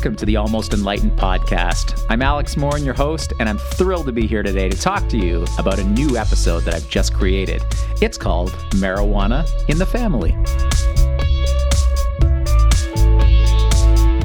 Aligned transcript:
welcome 0.00 0.16
to 0.16 0.24
the 0.24 0.36
Almost 0.36 0.72
Enlightened 0.72 1.12
podcast. 1.12 2.06
I'm 2.08 2.22
Alex 2.22 2.56
Morin, 2.56 2.86
your 2.86 2.94
host, 2.94 3.34
and 3.38 3.46
I'm 3.46 3.58
thrilled 3.58 4.06
to 4.06 4.12
be 4.12 4.26
here 4.26 4.42
today 4.42 4.70
to 4.70 4.80
talk 4.80 5.06
to 5.10 5.18
you 5.18 5.44
about 5.58 5.78
a 5.78 5.84
new 5.84 6.16
episode 6.16 6.60
that 6.60 6.72
I've 6.72 6.88
just 6.88 7.12
created. 7.12 7.62
It's 8.00 8.16
called 8.16 8.48
Marijuana 8.70 9.46
in 9.68 9.76
the 9.76 9.84
Family. 9.84 10.30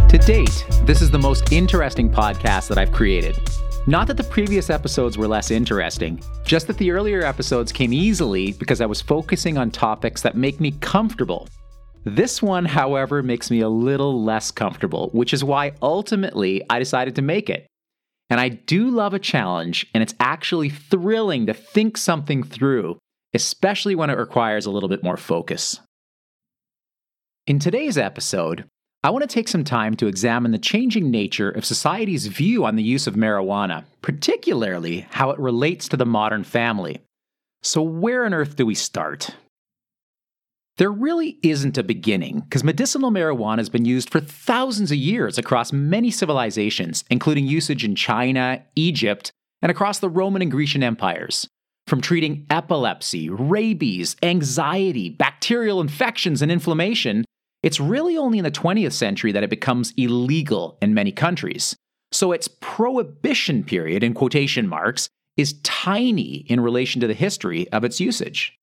To 0.08 0.18
date, 0.26 0.66
this 0.84 1.02
is 1.02 1.12
the 1.12 1.20
most 1.20 1.52
interesting 1.52 2.10
podcast 2.10 2.70
that 2.70 2.78
I've 2.78 2.94
created. 2.94 3.38
Not 3.86 4.08
that 4.08 4.16
the 4.16 4.24
previous 4.24 4.70
episodes 4.70 5.18
were 5.18 5.28
less 5.28 5.52
interesting, 5.52 6.24
just 6.46 6.68
that 6.68 6.78
the 6.78 6.90
earlier 6.92 7.22
episodes 7.26 7.74
came 7.74 7.92
easily 7.92 8.54
because 8.54 8.80
I 8.80 8.86
was 8.86 9.02
focusing 9.02 9.58
on 9.58 9.72
topics 9.72 10.22
that 10.22 10.38
make 10.38 10.62
me 10.62 10.72
comfortable 10.80 11.50
this 12.06 12.42
one, 12.42 12.66
however, 12.66 13.24
makes 13.24 13.50
me 13.50 13.62
a 13.62 13.70
little 13.70 14.24
less 14.24 14.52
comfortable, 14.52 15.10
which 15.12 15.34
is 15.34 15.44
why 15.44 15.74
ultimately 15.82 16.64
I 16.70 16.78
decided 16.78 17.16
to 17.16 17.24
make 17.24 17.50
it. 17.50 17.68
And 18.30 18.40
I 18.40 18.50
do 18.50 18.90
love 18.90 19.14
a 19.14 19.20
challenge, 19.20 19.88
and 19.94 20.02
it's 20.02 20.14
actually 20.20 20.70
thrilling 20.70 21.48
to 21.48 21.54
think 21.54 21.98
something 21.98 22.44
through, 22.44 23.00
especially 23.34 23.96
when 23.96 24.10
it 24.10 24.18
requires 24.18 24.66
a 24.66 24.72
little 24.72 24.90
bit 24.90 25.04
more 25.04 25.18
focus. 25.18 25.80
In 27.48 27.60
today's 27.60 27.98
episode, 27.98 28.66
I 29.04 29.12
want 29.12 29.22
to 29.22 29.28
take 29.28 29.48
some 29.48 29.64
time 29.64 29.96
to 29.98 30.08
examine 30.08 30.52
the 30.52 30.58
changing 30.58 31.12
nature 31.12 31.52
of 31.52 31.66
society's 31.66 32.26
view 32.26 32.66
on 32.66 32.76
the 32.76 32.84
use 32.84 33.06
of 33.06 33.14
marijuana, 33.14 33.84
particularly 34.02 35.08
how 35.12 35.30
it 35.30 35.40
relates 35.40 35.88
to 35.90 35.98
the 35.98 36.08
modern 36.08 36.44
family. 36.44 37.02
So, 37.62 37.84
where 37.84 38.26
on 38.26 38.34
earth 38.34 38.56
do 38.56 38.66
we 38.66 38.74
start? 38.74 39.36
There 40.78 40.92
really 40.92 41.38
isn't 41.42 41.78
a 41.78 41.84
beginning, 41.84 42.42
because 42.42 42.64
medicinal 42.64 43.10
marijuana 43.10 43.60
has 43.60 43.70
been 43.70 43.86
used 43.86 44.10
for 44.10 44.20
thousands 44.20 44.92
of 44.92 44.98
years 44.98 45.38
across 45.38 45.72
many 45.72 46.12
civilizations, 46.12 47.06
including 47.10 47.48
usage 47.48 47.86
in 47.86 47.96
China, 47.96 48.62
Egypt, 48.76 49.32
and 49.62 49.72
across 49.72 50.00
the 50.00 50.10
Roman 50.10 50.42
and 50.42 50.52
Grecian 50.52 50.84
empires. 50.84 51.48
From 51.88 52.02
treating 52.02 52.46
epilepsy, 52.50 53.30
rabies, 53.30 54.18
anxiety, 54.22 55.10
bacterial 55.10 55.80
infections, 55.80 56.42
and 56.42 56.52
inflammation, 56.52 57.24
it's 57.64 57.80
really 57.80 58.18
only 58.18 58.38
in 58.40 58.44
the 58.44 58.52
20th 58.52 58.92
century 58.92 59.32
that 59.32 59.44
it 59.44 59.50
becomes 59.50 59.94
illegal 59.96 60.78
in 60.82 60.94
many 60.94 61.14
countries. 61.14 61.74
So 62.12 62.34
its 62.34 62.50
prohibition 62.50 63.64
period, 63.64 64.04
in 64.04 64.14
quotation 64.14 64.68
marks, 64.68 65.08
is 65.38 65.54
tiny 65.64 66.46
in 66.48 66.60
relation 66.60 67.00
to 67.00 67.08
the 67.08 67.14
history 67.14 67.70
of 67.70 67.86
its 67.86 68.02
usage. 68.02 68.58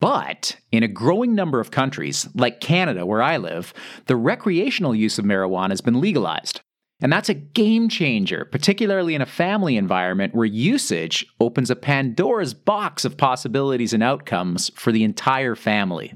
But 0.00 0.56
in 0.70 0.82
a 0.82 0.88
growing 0.88 1.34
number 1.34 1.60
of 1.60 1.70
countries, 1.70 2.28
like 2.34 2.60
Canada, 2.60 3.04
where 3.04 3.22
I 3.22 3.36
live, 3.36 3.74
the 4.06 4.16
recreational 4.16 4.94
use 4.94 5.18
of 5.18 5.24
marijuana 5.24 5.70
has 5.70 5.80
been 5.80 6.00
legalized. 6.00 6.60
And 7.00 7.12
that's 7.12 7.28
a 7.28 7.34
game 7.34 7.88
changer, 7.88 8.44
particularly 8.44 9.14
in 9.14 9.22
a 9.22 9.26
family 9.26 9.76
environment 9.76 10.34
where 10.34 10.46
usage 10.46 11.24
opens 11.40 11.70
a 11.70 11.76
Pandora's 11.76 12.54
box 12.54 13.04
of 13.04 13.16
possibilities 13.16 13.92
and 13.92 14.02
outcomes 14.02 14.70
for 14.74 14.90
the 14.90 15.04
entire 15.04 15.54
family. 15.54 16.12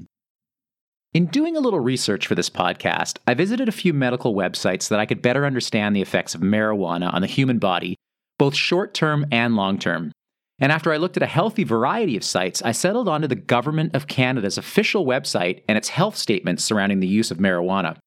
In 1.13 1.27
doing 1.27 1.55
a 1.55 1.61
little 1.61 1.79
research 1.79 2.27
for 2.27 2.35
this 2.35 2.49
podcast, 2.49 3.19
I 3.27 3.33
visited 3.33 3.69
a 3.69 3.73
few 3.73 3.93
medical 3.93 4.33
websites 4.33 4.89
that 4.89 4.99
I 4.99 5.05
could 5.05 5.21
better 5.21 5.45
understand 5.45 5.95
the 5.95 6.01
effects 6.01 6.35
of 6.35 6.41
marijuana 6.41 7.13
on 7.13 7.21
the 7.21 7.27
human 7.27 7.59
body, 7.59 7.95
both 8.37 8.55
short 8.55 8.93
term 8.93 9.25
and 9.31 9.55
long 9.55 9.77
term. 9.77 10.11
And 10.63 10.71
after 10.71 10.93
I 10.93 10.97
looked 10.97 11.17
at 11.17 11.23
a 11.23 11.25
healthy 11.25 11.65
variety 11.65 12.15
of 12.15 12.23
sites, 12.23 12.61
I 12.61 12.71
settled 12.71 13.09
onto 13.09 13.27
the 13.27 13.35
Government 13.35 13.93
of 13.93 14.07
Canada's 14.07 14.57
official 14.57 15.05
website 15.05 15.61
and 15.67 15.77
its 15.77 15.89
health 15.89 16.15
statements 16.15 16.63
surrounding 16.63 17.01
the 17.01 17.07
use 17.07 17.31
of 17.31 17.37
marijuana. 17.37 17.97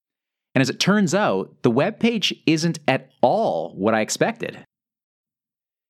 And 0.55 0.63
as 0.63 0.69
it 0.71 0.79
turns 0.79 1.13
out, 1.13 1.53
the 1.61 1.69
webpage 1.69 2.35
isn't 2.47 2.79
at 2.87 3.11
all 3.21 3.75
what 3.75 3.93
I 3.93 4.01
expected. 4.01 4.57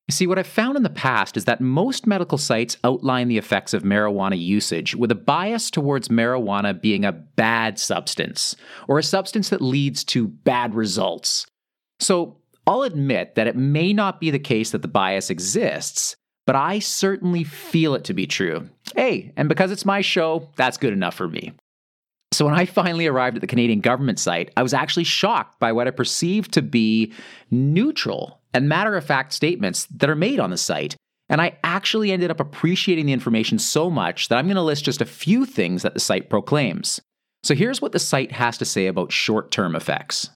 You 0.10 0.12
see, 0.12 0.28
what 0.28 0.38
I've 0.38 0.46
found 0.46 0.76
in 0.76 0.84
the 0.84 0.90
past 0.90 1.38
is 1.38 1.46
that 1.46 1.62
most 1.62 2.06
medical 2.06 2.38
sites 2.38 2.76
outline 2.84 3.30
the 3.30 3.38
effects 3.38 3.74
of 3.74 3.84
marijuana 3.84 4.38
usage 4.38 4.94
with 4.94 5.10
a 5.10 5.16
bias 5.16 5.72
towards 5.72 6.10
marijuana 6.10 6.82
being 6.82 7.06
a 7.06 7.14
bad 7.14 7.80
substance, 7.80 8.58
or 8.90 9.00
a 9.00 9.04
substance 9.04 9.48
that 9.52 9.62
leads 9.62 10.04
to 10.04 10.28
bad 10.28 10.76
results. 10.76 11.46
So 12.02 12.40
I'll 12.66 12.82
admit 12.82 13.36
that 13.36 13.48
it 13.48 13.56
may 13.56 13.94
not 13.94 14.20
be 14.20 14.32
the 14.32 14.38
case 14.38 14.72
that 14.72 14.82
the 14.82 14.90
bias 14.90 15.30
exists, 15.30 16.18
but 16.48 16.56
I 16.56 16.80
certainly 16.80 17.44
feel 17.44 17.94
it 17.94 18.06
to 18.06 18.14
be 18.14 18.26
true. 18.26 18.68
Hey, 18.96 19.34
and 19.38 19.48
because 19.48 19.70
it's 19.70 19.86
my 19.86 20.02
show, 20.02 20.50
that's 20.56 20.78
good 20.78 20.94
enough 20.94 21.14
for 21.14 21.28
me. 21.28 21.54
So 22.32 22.46
when 22.46 22.56
I 22.56 22.66
finally 22.66 23.06
arrived 23.06 23.38
at 23.38 23.42
the 23.42 23.48
Canadian 23.48 23.82
government 23.82 24.18
site, 24.18 24.52
I 24.58 24.64
was 24.64 24.74
actually 24.74 25.04
shocked 25.04 25.60
by 25.60 25.72
what 25.74 25.88
I 25.88 25.92
perceived 25.92 26.54
to 26.54 26.62
be 26.62 27.14
neutral 27.52 28.42
and 28.54 28.68
matter 28.68 28.96
of 28.96 29.06
fact 29.06 29.34
statements 29.34 29.88
that 29.98 30.10
are 30.10 30.16
made 30.16 30.40
on 30.40 30.50
the 30.50 30.58
site. 30.58 30.96
And 31.30 31.42
I 31.42 31.58
actually 31.64 32.12
ended 32.12 32.32
up 32.32 32.40
appreciating 32.40 33.06
the 33.06 33.14
information 33.14 33.60
so 33.60 33.90
much 33.90 34.30
that 34.30 34.38
I'm 34.38 34.46
going 34.46 34.56
to 34.56 34.62
list 34.62 34.86
just 34.86 35.02
a 35.02 35.06
few 35.06 35.46
things 35.46 35.84
that 35.84 35.94
the 35.94 36.00
site 36.00 36.30
proclaims. 36.30 37.02
So 37.44 37.56
here's 37.56 37.82
what 37.82 37.92
the 37.92 38.00
site 38.00 38.32
has 38.32 38.58
to 38.60 38.66
say 38.66 38.88
about 38.88 39.12
short 39.12 39.52
term 39.52 39.76
effects. 39.76 40.30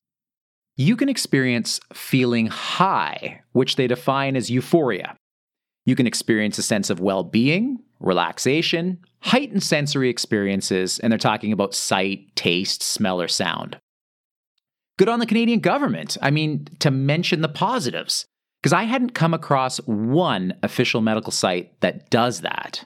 You 0.75 0.97
can 0.97 1.09
experience 1.09 1.79
feeling 1.93 2.47
high, 2.47 3.41
which 3.53 3.75
they 3.77 3.87
define 3.87 4.35
as 4.35 4.49
euphoria. 4.49 5.15
You 5.85 5.95
can 5.95 6.07
experience 6.07 6.57
a 6.57 6.63
sense 6.63 6.89
of 6.89 6.99
well 6.99 7.23
being, 7.23 7.79
relaxation, 7.99 8.99
heightened 9.21 9.63
sensory 9.63 10.09
experiences, 10.09 10.99
and 10.99 11.11
they're 11.11 11.17
talking 11.17 11.51
about 11.51 11.73
sight, 11.73 12.35
taste, 12.35 12.83
smell, 12.83 13.21
or 13.21 13.27
sound. 13.27 13.77
Good 14.97 15.09
on 15.09 15.19
the 15.19 15.25
Canadian 15.25 15.59
government. 15.59 16.17
I 16.21 16.31
mean, 16.31 16.67
to 16.79 16.91
mention 16.91 17.41
the 17.41 17.49
positives, 17.49 18.25
because 18.61 18.73
I 18.73 18.83
hadn't 18.83 19.15
come 19.15 19.33
across 19.33 19.77
one 19.79 20.53
official 20.61 21.01
medical 21.01 21.31
site 21.31 21.79
that 21.81 22.09
does 22.09 22.41
that. 22.41 22.83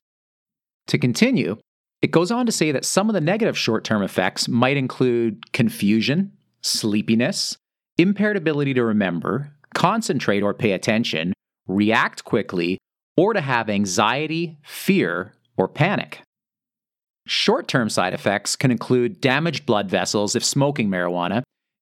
To 0.87 0.97
continue, 0.97 1.57
it 2.01 2.11
goes 2.11 2.31
on 2.31 2.45
to 2.45 2.51
say 2.51 2.71
that 2.71 2.85
some 2.85 3.09
of 3.09 3.13
the 3.13 3.21
negative 3.21 3.57
short 3.57 3.83
term 3.83 4.03
effects 4.03 4.47
might 4.47 4.77
include 4.77 5.51
confusion, 5.51 6.31
sleepiness, 6.61 7.57
impaired 7.97 8.37
ability 8.37 8.73
to 8.75 8.83
remember, 8.83 9.51
concentrate 9.73 10.43
or 10.43 10.53
pay 10.53 10.71
attention, 10.71 11.33
react 11.67 12.23
quickly, 12.23 12.77
or 13.17 13.33
to 13.33 13.41
have 13.41 13.69
anxiety, 13.69 14.57
fear, 14.63 15.33
or 15.57 15.67
panic. 15.67 16.21
Short 17.27 17.67
term 17.67 17.89
side 17.89 18.13
effects 18.13 18.55
can 18.55 18.71
include 18.71 19.21
damaged 19.21 19.65
blood 19.65 19.89
vessels 19.89 20.35
if 20.35 20.43
smoking 20.43 20.89
marijuana, 20.89 21.41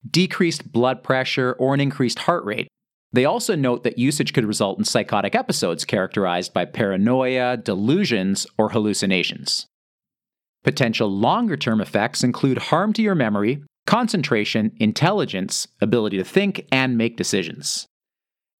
decreased 0.09 0.71
blood 0.71 1.03
pressure, 1.03 1.53
or 1.53 1.73
an 1.73 1.81
increased 1.81 2.19
heart 2.19 2.45
rate. 2.45 2.67
They 3.11 3.25
also 3.25 3.55
note 3.55 3.83
that 3.83 3.99
usage 3.99 4.33
could 4.33 4.45
result 4.45 4.79
in 4.79 4.85
psychotic 4.85 5.35
episodes 5.35 5.85
characterized 5.85 6.53
by 6.53 6.66
paranoia, 6.66 7.57
delusions, 7.57 8.47
or 8.57 8.69
hallucinations. 8.69 9.67
Potential 10.63 11.09
longer 11.09 11.57
term 11.57 11.81
effects 11.81 12.23
include 12.23 12.57
harm 12.57 12.94
to 12.94 13.01
your 13.01 13.15
memory, 13.15 13.61
concentration, 13.85 14.71
intelligence, 14.77 15.67
ability 15.81 16.17
to 16.17 16.23
think, 16.23 16.65
and 16.71 16.97
make 16.97 17.17
decisions. 17.17 17.85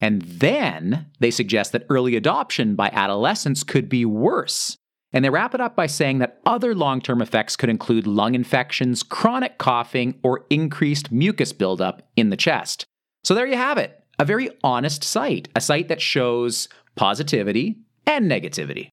And 0.02 0.22
then 0.24 1.08
they 1.20 1.32
suggest 1.32 1.72
that 1.72 1.86
early 1.90 2.16
adoption 2.16 2.76
by 2.76 2.90
adolescents 2.90 3.64
could 3.64 3.88
be 3.88 4.06
worse. 4.06 4.78
And 5.14 5.24
they 5.24 5.30
wrap 5.30 5.54
it 5.54 5.62
up 5.62 5.76
by 5.76 5.86
saying 5.86 6.20
that 6.20 6.42
other 6.46 6.74
long 6.74 7.00
term 7.00 7.22
effects 7.22 7.56
could 7.56 7.70
include 7.70 8.08
lung 8.08 8.36
infections, 8.36 9.04
chronic 9.04 9.58
coughing, 9.58 10.20
or 10.24 10.46
increased 10.50 11.12
mucus 11.12 11.54
buildup 11.54 12.02
in 12.16 12.32
the 12.32 12.38
chest. 12.38 12.86
So 13.24 13.34
there 13.34 13.48
you 13.48 13.56
have 13.56 13.78
it 13.78 14.00
a 14.20 14.26
very 14.26 14.50
honest 14.64 15.04
site, 15.04 15.50
a 15.56 15.62
site 15.62 15.88
that 15.88 16.02
shows 16.02 16.68
positivity 16.96 17.78
and 18.06 18.30
negativity. 18.30 18.90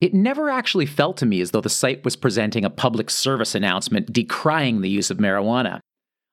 It 0.00 0.14
never 0.14 0.48
actually 0.48 0.86
felt 0.86 1.16
to 1.18 1.26
me 1.26 1.40
as 1.40 1.50
though 1.50 1.60
the 1.60 1.68
site 1.68 2.04
was 2.04 2.16
presenting 2.16 2.64
a 2.64 2.70
public 2.70 3.10
service 3.10 3.54
announcement 3.54 4.12
decrying 4.12 4.80
the 4.80 4.88
use 4.88 5.10
of 5.10 5.18
marijuana. 5.18 5.80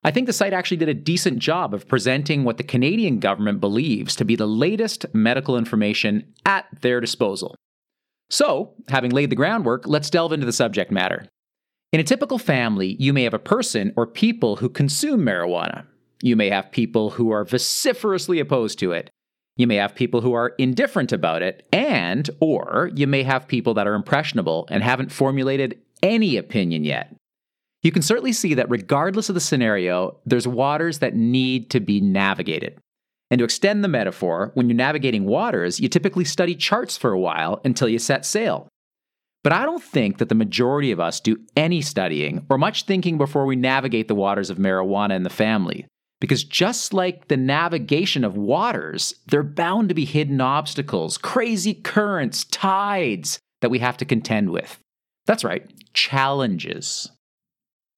I 0.06 0.12
think 0.12 0.28
the 0.28 0.34
site 0.34 0.54
actually 0.54 0.78
did 0.78 0.88
a 0.88 0.94
decent 0.94 1.40
job 1.40 1.74
of 1.74 1.88
presenting 1.88 2.44
what 2.44 2.58
the 2.58 2.64
Canadian 2.64 3.20
government 3.20 3.60
believes 3.60 4.16
to 4.18 4.24
be 4.24 4.36
the 4.36 4.46
latest 4.46 5.08
medical 5.16 5.58
information 5.58 6.32
at 6.46 6.68
their 6.82 7.02
disposal. 7.02 7.56
So, 8.30 8.76
having 8.88 9.10
laid 9.10 9.32
the 9.32 9.36
groundwork, 9.36 9.88
let's 9.88 10.12
delve 10.12 10.32
into 10.32 10.46
the 10.46 10.54
subject 10.54 10.92
matter. 10.92 11.26
In 11.92 12.00
a 12.00 12.04
typical 12.04 12.38
family, 12.38 12.96
you 13.00 13.14
may 13.14 13.24
have 13.24 13.34
a 13.34 13.40
person 13.40 13.94
or 13.98 14.06
people 14.06 14.58
who 14.58 14.70
consume 14.70 15.22
marijuana. 15.22 15.88
You 16.22 16.36
may 16.36 16.52
have 16.52 16.70
people 16.70 17.10
who 17.10 17.32
are 17.32 17.44
vociferously 17.44 18.40
opposed 18.40 18.78
to 18.80 18.92
it. 18.92 19.10
You 19.58 19.66
may 19.66 19.78
have 19.78 19.96
people 19.96 20.22
who 20.22 20.34
are 20.34 20.54
indifferent 20.60 21.14
about 21.14 21.42
it, 21.42 21.68
and 21.74 22.30
or 22.40 22.92
you 22.94 23.08
may 23.08 23.24
have 23.24 23.48
people 23.48 23.74
that 23.74 23.88
are 23.88 23.96
impressionable 23.96 24.68
and 24.70 24.84
haven't 24.84 25.12
formulated 25.12 25.80
any 26.04 26.38
opinion 26.38 26.84
yet 26.84 27.12
you 27.86 27.92
can 27.92 28.02
certainly 28.02 28.34
see 28.34 28.56
that 28.56 28.70
regardless 28.70 29.30
of 29.30 29.36
the 29.36 29.40
scenario, 29.42 30.20
there's 30.26 30.48
waters 30.48 31.00
that 31.00 31.16
need 31.16 31.70
to 31.70 31.80
be 31.80 32.02
navigated. 32.02 32.80
And 33.30 33.38
to 33.38 33.46
extend 33.46 33.84
the 33.84 33.88
metaphor, 33.88 34.52
when 34.56 34.68
you're 34.68 34.76
navigating 34.76 35.26
waters, 35.26 35.80
you 35.80 35.88
typically 35.88 36.26
study 36.26 36.56
charts 36.56 36.98
for 36.98 37.12
a 37.12 37.20
while 37.20 37.62
until 37.64 37.88
you 37.88 38.00
set 38.00 38.26
sail. 38.26 38.68
But 39.44 39.54
I 39.54 39.66
don't 39.66 39.84
think 39.84 40.18
that 40.18 40.30
the 40.30 40.36
majority 40.36 40.92
of 40.92 41.00
us 41.00 41.20
do 41.20 41.38
any 41.56 41.82
studying 41.82 42.48
or 42.50 42.58
much 42.58 42.86
thinking 42.86 43.20
before 43.20 43.46
we 43.46 43.56
navigate 43.56 44.08
the 44.08 44.16
waters 44.16 44.50
of 44.50 44.58
marijuana 44.58 45.16
and 45.16 45.24
the 45.24 45.30
family. 45.30 45.86
Because 46.20 46.44
just 46.44 46.92
like 46.92 47.28
the 47.28 47.38
navigation 47.38 48.24
of 48.24 48.36
waters, 48.36 49.14
there 49.28 49.42
are 49.42 49.44
bound 49.44 49.90
to 49.90 49.96
be 49.96 50.06
hidden 50.06 50.42
obstacles, 50.42 51.20
crazy 51.20 51.76
currents, 51.76 52.46
tides 52.46 53.38
that 53.62 53.70
we 53.70 53.78
have 53.78 53.98
to 53.98 54.06
contend 54.06 54.50
with. 54.50 54.80
That's 55.28 55.44
right, 55.44 55.70
challenges. 55.94 57.12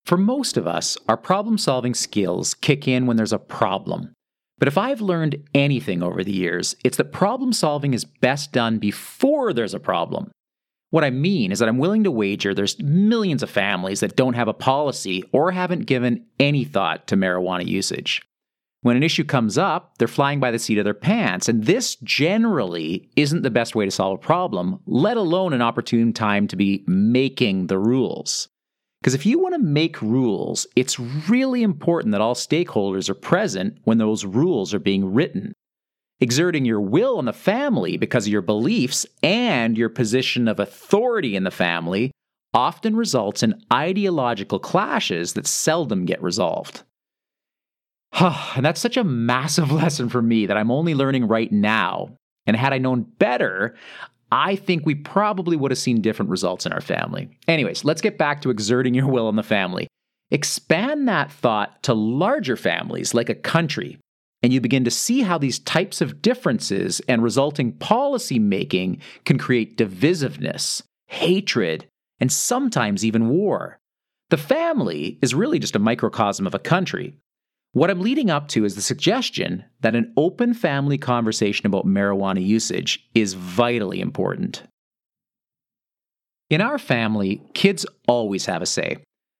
For 0.08 0.18
most 0.18 0.56
of 0.56 0.66
us, 0.66 0.98
our 1.10 1.18
problem 1.18 1.58
solving 1.58 1.94
skills 1.94 2.54
kick 2.54 2.88
in 2.88 3.08
when 3.08 3.18
there's 3.18 3.34
a 3.34 3.38
problem. 3.38 4.14
But 4.58 4.70
if 4.70 4.78
I've 4.78 5.02
learned 5.02 5.44
anything 5.54 6.02
over 6.02 6.24
the 6.24 6.32
years, 6.32 6.78
it's 6.86 6.96
that 6.96 7.12
problem 7.12 7.52
solving 7.52 7.94
is 7.94 8.06
best 8.06 8.54
done 8.54 8.80
before 8.80 9.52
there's 9.52 9.74
a 9.74 9.82
problem. 9.82 10.32
What 10.92 11.04
I 11.04 11.10
mean 11.10 11.52
is 11.52 11.60
that 11.60 11.68
I'm 11.68 11.78
willing 11.78 12.06
to 12.06 12.12
wager 12.12 12.54
there's 12.54 12.82
millions 12.82 13.44
of 13.44 13.50
families 13.50 14.00
that 14.00 14.16
don't 14.16 14.36
have 14.36 14.48
a 14.48 14.54
policy 14.54 15.26
or 15.34 15.52
haven't 15.52 15.88
given 15.88 16.26
any 16.40 16.64
thought 16.64 17.06
to 17.08 17.18
marijuana 17.18 17.68
usage. 17.68 18.22
When 18.84 18.96
an 18.96 19.04
issue 19.04 19.26
comes 19.26 19.58
up, 19.58 19.98
they're 19.98 20.08
flying 20.08 20.40
by 20.40 20.52
the 20.52 20.60
seat 20.60 20.78
of 20.78 20.86
their 20.86 20.94
pants, 20.94 21.50
and 21.50 21.66
this 21.66 21.98
generally 21.98 23.10
isn't 23.18 23.42
the 23.42 23.52
best 23.52 23.76
way 23.76 23.84
to 23.84 23.92
solve 23.92 24.20
a 24.20 24.26
problem, 24.26 24.80
let 24.86 25.18
alone 25.18 25.52
an 25.52 25.62
opportune 25.62 26.14
time 26.14 26.48
to 26.48 26.56
be 26.56 26.86
making 26.88 27.68
the 27.68 27.78
rules. 27.78 28.48
Because 29.02 29.14
if 29.14 29.26
you 29.26 29.40
want 29.40 29.54
to 29.54 29.60
make 29.60 30.02
rules, 30.02 30.68
it's 30.76 31.00
really 31.00 31.64
important 31.64 32.12
that 32.12 32.22
all 32.22 32.36
stakeholders 32.36 33.10
are 33.10 33.16
present 33.16 33.78
when 33.84 33.98
those 33.98 34.26
rules 34.26 34.74
are 34.74 34.80
being 34.80 35.14
written. 35.14 35.54
Exerting 36.20 36.66
your 36.66 36.82
will 36.82 37.20
on 37.20 37.26
the 37.26 37.34
family 37.34 37.96
because 37.98 38.26
of 38.26 38.32
your 38.32 38.42
beliefs 38.42 39.06
and 39.22 39.78
your 39.78 39.90
position 39.90 40.48
of 40.48 40.60
authority 40.60 41.36
in 41.36 41.44
the 41.44 41.52
family 41.52 42.12
often 42.54 42.96
results 42.96 43.44
in 43.44 43.62
ideological 43.72 44.58
clashes 44.58 45.34
that 45.34 45.46
seldom 45.46 46.06
get 46.06 46.22
resolved. 46.24 46.84
and 48.20 48.66
that's 48.66 48.82
such 48.82 48.98
a 48.98 49.04
massive 49.04 49.72
lesson 49.84 50.10
for 50.10 50.22
me 50.22 50.48
that 50.48 50.58
I'm 50.58 50.72
only 50.72 50.96
learning 50.96 51.28
right 51.28 51.52
now. 51.52 52.18
And 52.48 52.56
had 52.56 52.74
I 52.74 52.78
known 52.78 53.02
better, 53.04 53.76
I 54.32 54.56
think 54.56 54.86
we 54.86 54.96
probably 54.96 55.56
would 55.56 55.72
have 55.72 55.78
seen 55.78 56.02
different 56.02 56.32
results 56.32 56.66
in 56.66 56.74
our 56.74 56.82
family. 56.82 57.30
Anyways, 57.48 57.86
let's 57.86 58.02
get 58.02 58.18
back 58.18 58.42
to 58.42 58.50
exerting 58.50 58.94
your 58.94 59.08
will 59.08 59.28
on 59.28 59.36
the 59.36 59.44
family. 59.44 59.88
Expand 60.32 61.08
that 61.08 61.32
thought 61.32 61.82
to 61.84 61.94
larger 61.94 62.58
families 62.58 63.14
like 63.14 63.30
a 63.30 63.36
country, 63.36 63.98
and 64.44 64.52
you 64.52 64.60
begin 64.60 64.84
to 64.84 64.92
see 64.92 65.22
how 65.22 65.38
these 65.38 65.60
types 65.60 66.02
of 66.02 66.22
differences 66.22 67.00
and 67.08 67.24
resulting 67.24 67.72
policy 67.72 68.38
making 68.38 69.02
can 69.24 69.38
create 69.38 69.78
divisiveness, 69.78 70.82
hatred, 71.08 71.86
and 72.20 72.32
sometimes 72.32 73.06
even 73.06 73.30
war. 73.30 73.80
The 74.30 74.38
family 74.38 75.18
is 75.22 75.34
really 75.34 75.60
just 75.60 75.76
a 75.78 75.80
microcosm 75.80 76.46
of 76.46 76.54
a 76.54 76.60
country, 76.60 77.16
what 77.74 77.92
I'm 77.92 78.02
leading 78.02 78.30
up 78.30 78.48
to 78.50 78.66
is 78.66 78.76
the 78.76 78.82
suggestion 78.82 79.64
that 79.82 79.96
an 79.96 80.14
open 80.18 80.54
family 80.54 80.98
conversation 80.98 81.68
about 81.68 81.86
marijuana 81.86 82.44
usage 82.44 83.08
is 83.14 83.34
vitally 83.34 84.00
important. 84.00 84.64
In 86.50 86.62
our 86.62 86.78
family, 86.78 87.42
kids 87.54 87.86
always 88.08 88.46
have 88.46 88.62
a 88.62 88.66
say. 88.66 88.98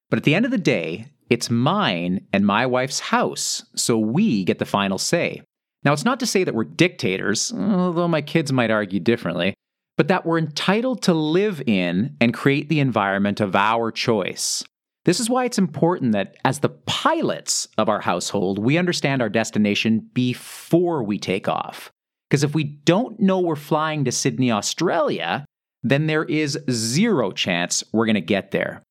But 0.10 0.18
at 0.18 0.24
the 0.24 0.36
end 0.36 0.46
of 0.46 0.52
the 0.52 0.58
day, 0.58 1.08
it's 1.30 1.50
mine 1.50 2.28
and 2.32 2.46
my 2.46 2.66
wife's 2.66 3.00
house, 3.00 3.66
so 3.76 3.98
we 3.98 4.44
get 4.44 4.60
the 4.60 4.66
final 4.66 4.98
say. 4.98 5.42
Now, 5.84 5.94
it's 5.94 6.06
not 6.06 6.20
to 6.20 6.26
say 6.26 6.44
that 6.44 6.56
we're 6.56 6.64
dictators, 6.64 7.54
although 7.54 8.08
my 8.08 8.22
kids 8.22 8.52
might 8.52 8.72
argue 8.72 9.00
differently, 9.00 9.54
but 9.96 10.10
that 10.10 10.26
we're 10.26 10.38
entitled 10.38 11.02
to 11.04 11.14
live 11.14 11.62
in 11.66 12.16
and 12.20 12.34
create 12.34 12.70
the 12.70 12.80
environment 12.80 13.40
of 13.40 13.56
our 13.56 13.92
choice. 13.92 14.64
This 15.08 15.22
is 15.22 15.30
why 15.30 15.46
it's 15.46 15.58
important 15.58 16.12
that 16.12 16.36
as 16.44 16.60
the 16.60 16.68
pilots 16.68 17.70
of 17.78 17.88
our 17.88 18.02
household, 18.02 18.60
we 18.60 18.78
understand 18.78 19.22
our 19.22 19.30
destination 19.30 20.10
before 20.14 21.02
we 21.02 21.18
take 21.18 21.48
off. 21.48 21.90
Because 22.30 22.44
if 22.44 22.54
we 22.54 22.66
don't 22.66 23.18
know 23.18 23.40
we're 23.40 23.56
flying 23.56 24.04
to 24.04 24.12
Sydney, 24.12 24.52
Australia, 24.52 25.46
then 25.82 26.08
there 26.08 26.26
is 26.26 26.60
zero 26.70 27.32
chance 27.32 27.86
we're 27.94 28.06
going 28.06 28.16
to 28.16 28.22
get 28.22 28.52
there. 28.52 28.84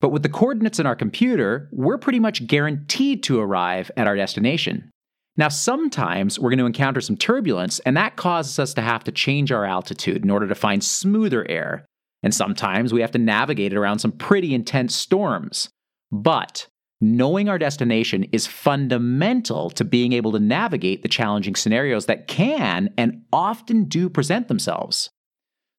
But 0.00 0.08
with 0.08 0.24
the 0.24 0.28
coordinates 0.28 0.80
in 0.80 0.86
our 0.86 0.96
computer, 0.96 1.68
we're 1.70 1.98
pretty 1.98 2.18
much 2.18 2.48
guaranteed 2.48 3.22
to 3.24 3.38
arrive 3.38 3.92
at 3.96 4.08
our 4.08 4.16
destination. 4.16 4.90
Now, 5.36 5.50
sometimes 5.50 6.36
we're 6.36 6.50
going 6.50 6.58
to 6.58 6.66
encounter 6.66 7.00
some 7.00 7.16
turbulence, 7.16 7.78
and 7.80 7.96
that 7.96 8.16
causes 8.16 8.58
us 8.58 8.74
to 8.74 8.82
have 8.82 9.04
to 9.04 9.12
change 9.12 9.52
our 9.52 9.64
altitude 9.64 10.24
in 10.24 10.30
order 10.30 10.48
to 10.48 10.54
find 10.56 10.82
smoother 10.82 11.48
air. 11.48 11.86
And 12.22 12.34
sometimes 12.34 12.92
we 12.92 13.00
have 13.00 13.12
to 13.12 13.18
navigate 13.18 13.72
it 13.72 13.76
around 13.76 14.00
some 14.00 14.12
pretty 14.12 14.54
intense 14.54 14.94
storms. 14.94 15.70
But 16.12 16.66
knowing 17.00 17.48
our 17.48 17.58
destination 17.58 18.24
is 18.24 18.46
fundamental 18.46 19.70
to 19.70 19.84
being 19.84 20.12
able 20.12 20.32
to 20.32 20.40
navigate 20.40 21.02
the 21.02 21.08
challenging 21.08 21.54
scenarios 21.54 22.06
that 22.06 22.28
can 22.28 22.92
and 22.98 23.22
often 23.32 23.84
do 23.84 24.08
present 24.10 24.48
themselves. 24.48 25.10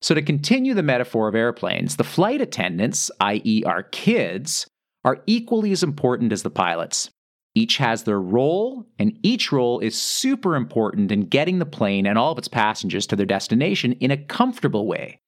So, 0.02 0.16
to 0.16 0.22
continue 0.24 0.74
the 0.74 0.82
metaphor 0.82 1.28
of 1.28 1.36
airplanes, 1.36 1.98
the 1.98 2.04
flight 2.04 2.42
attendants, 2.42 3.12
i.e., 3.20 3.64
our 3.66 3.84
kids, 3.84 4.66
are 5.04 5.22
equally 5.28 5.72
as 5.72 5.84
important 5.84 6.32
as 6.32 6.42
the 6.42 6.50
pilots. 6.50 7.12
Each 7.54 7.78
has 7.78 8.04
their 8.04 8.20
role, 8.20 8.88
and 8.98 9.20
each 9.22 9.52
role 9.52 9.80
is 9.80 10.02
super 10.02 10.56
important 10.56 11.12
in 11.12 11.28
getting 11.28 11.60
the 11.60 11.66
plane 11.66 12.08
and 12.08 12.18
all 12.18 12.32
of 12.32 12.38
its 12.38 12.48
passengers 12.48 13.06
to 13.08 13.16
their 13.16 13.26
destination 13.26 13.94
in 13.94 14.10
a 14.10 14.18
comfortable 14.18 14.88
way. 14.88 15.20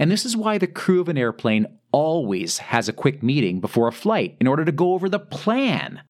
And 0.00 0.10
this 0.10 0.24
is 0.24 0.34
why 0.34 0.56
the 0.56 0.66
crew 0.66 1.02
of 1.02 1.10
an 1.10 1.18
airplane 1.18 1.66
always 1.92 2.56
has 2.56 2.88
a 2.88 2.92
quick 2.92 3.22
meeting 3.22 3.60
before 3.60 3.86
a 3.86 3.92
flight 3.92 4.34
in 4.40 4.46
order 4.46 4.64
to 4.64 4.72
go 4.72 4.94
over 4.94 5.10
the 5.10 5.18
plan. 5.18 6.00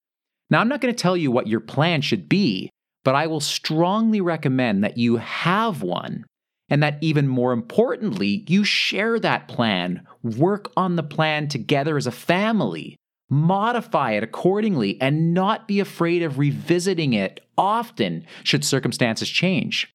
Now, 0.49 0.61
I'm 0.61 0.69
not 0.69 0.81
going 0.81 0.95
to 0.95 1.03
tell 1.03 1.17
you 1.17 1.33
what 1.33 1.49
your 1.49 1.59
plan 1.59 2.01
should 2.01 2.29
be, 2.29 2.71
but 3.05 3.17
I 3.17 3.27
will 3.27 3.41
strongly 3.41 4.21
recommend 4.21 4.85
that 4.85 4.97
you 4.97 5.17
have 5.17 5.83
one. 5.83 6.25
And 6.69 6.85
that 6.85 6.99
even 7.01 7.27
more 7.27 7.53
importantly, 7.53 8.45
you 8.47 8.63
share 8.63 9.19
that 9.19 9.49
plan, 9.49 10.07
work 10.23 10.71
on 10.77 10.95
the 10.95 11.03
plan 11.03 11.49
together 11.49 11.97
as 11.97 12.07
a 12.07 12.13
family, 12.13 12.97
modify 13.29 14.13
it 14.13 14.23
accordingly, 14.23 15.01
and 15.01 15.35
not 15.35 15.67
be 15.67 15.81
afraid 15.81 16.23
of 16.23 16.39
revisiting 16.39 17.13
it 17.13 17.41
often 17.59 18.25
should 18.45 18.65
circumstances 18.65 19.29
change. 19.29 19.93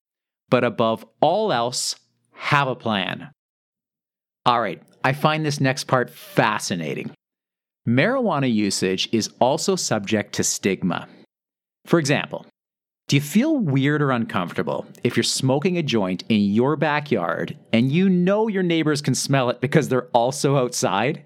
But 0.49 0.65
above 0.65 1.05
all 1.21 1.53
else, 1.53 1.95
have 2.33 2.67
a 2.67 2.75
plan. 2.75 3.29
All 4.45 4.61
right, 4.61 4.79
I 5.03 5.13
find 5.13 5.43
this 5.43 5.59
next 5.59 5.85
part 5.85 6.09
fascinating. 6.09 7.09
Marijuana 7.87 8.51
usage 8.51 9.09
is 9.11 9.31
also 9.39 9.75
subject 9.75 10.33
to 10.33 10.43
stigma. 10.43 11.07
For 11.85 11.97
example, 11.97 12.45
do 13.07 13.15
you 13.15 13.21
feel 13.21 13.57
weird 13.57 14.03
or 14.03 14.11
uncomfortable 14.11 14.85
if 15.03 15.17
you're 15.17 15.23
smoking 15.23 15.77
a 15.77 15.83
joint 15.83 16.23
in 16.29 16.41
your 16.41 16.75
backyard 16.75 17.57
and 17.73 17.91
you 17.91 18.07
know 18.07 18.47
your 18.47 18.61
neighbors 18.61 19.01
can 19.01 19.15
smell 19.15 19.49
it 19.49 19.61
because 19.61 19.89
they're 19.89 20.09
also 20.13 20.57
outside? 20.57 21.23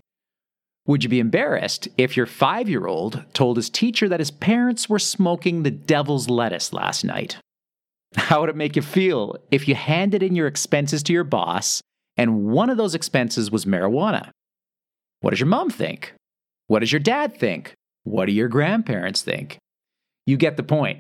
Would 0.88 1.04
you 1.04 1.10
be 1.10 1.20
embarrassed 1.20 1.90
if 1.98 2.16
your 2.16 2.26
five 2.26 2.70
year 2.70 2.88
old 2.88 3.24
told 3.34 3.58
his 3.58 3.70
teacher 3.70 4.08
that 4.08 4.20
his 4.20 4.32
parents 4.32 4.88
were 4.88 5.00
smoking 5.00 5.64
the 5.64 5.72
devil's 5.72 6.30
lettuce 6.30 6.72
last 6.72 7.04
night? 7.04 7.38
How 8.16 8.42
would 8.42 8.50
it 8.50 8.56
make 8.56 8.78
you 8.78 8.82
feel 8.82 9.38
if 9.52 9.68
you 9.68 9.76
handed 9.76 10.24
in 10.24 10.36
your 10.36 10.48
expenses 10.48 11.04
to 11.04 11.14
your 11.14 11.26
boss 11.26 11.82
and 12.20 12.44
one 12.44 12.70
of 12.70 12.76
those 12.76 12.96
expenses 12.96 13.50
was 13.50 13.64
marijuana. 13.64 14.32
What 15.22 15.30
does 15.30 15.40
your 15.40 15.48
mom 15.48 15.70
think? 15.70 16.14
What 16.68 16.80
does 16.80 16.92
your 16.92 17.00
dad 17.00 17.40
think? 17.40 17.72
What 18.04 18.26
do 18.26 18.34
your 18.34 18.50
grandparents 18.50 19.22
think? 19.22 19.58
You 20.26 20.36
get 20.36 20.58
the 20.58 20.64
point. 20.64 21.00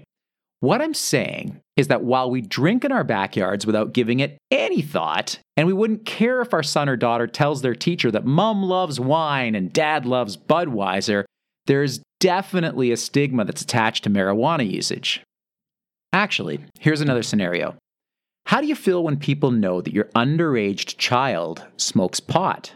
What 0.61 0.81
I'm 0.81 0.93
saying 0.93 1.59
is 1.75 1.89
that 1.89 2.05
while 2.05 2.31
we 2.31 2.39
drink 2.39 2.85
in 2.85 2.93
our 2.93 3.03
backyards 3.03 3.65
without 3.65 3.91
giving 3.91 4.21
it 4.21 4.38
any 4.49 4.81
thought, 4.81 5.39
and 5.57 5.67
we 5.67 5.73
wouldn't 5.73 6.05
care 6.05 6.39
if 6.39 6.53
our 6.53 6.63
son 6.63 6.88
or 6.88 6.95
daughter 6.95 7.27
tells 7.27 7.61
their 7.61 7.75
teacher 7.75 8.09
that 8.11 8.25
mom 8.25 8.63
loves 8.63 8.97
wine 8.97 9.55
and 9.55 9.73
dad 9.73 10.05
loves 10.05 10.38
Budweiser, 10.38 11.25
there's 11.65 11.99
definitely 12.21 12.91
a 12.91 12.97
stigma 12.97 13.43
that's 13.43 13.61
attached 13.61 14.05
to 14.05 14.09
marijuana 14.09 14.69
usage. 14.69 15.21
Actually, 16.13 16.59
here's 16.79 17.01
another 17.01 17.23
scenario. 17.23 17.75
How 18.50 18.62
do 18.62 18.65
you 18.65 18.74
feel 18.74 19.03
when 19.03 19.18
people 19.18 19.51
know 19.51 19.79
that 19.79 19.94
your 19.94 20.06
underage 20.15 20.98
child 20.98 21.68
smokes 21.77 22.20
pot? 22.20 22.74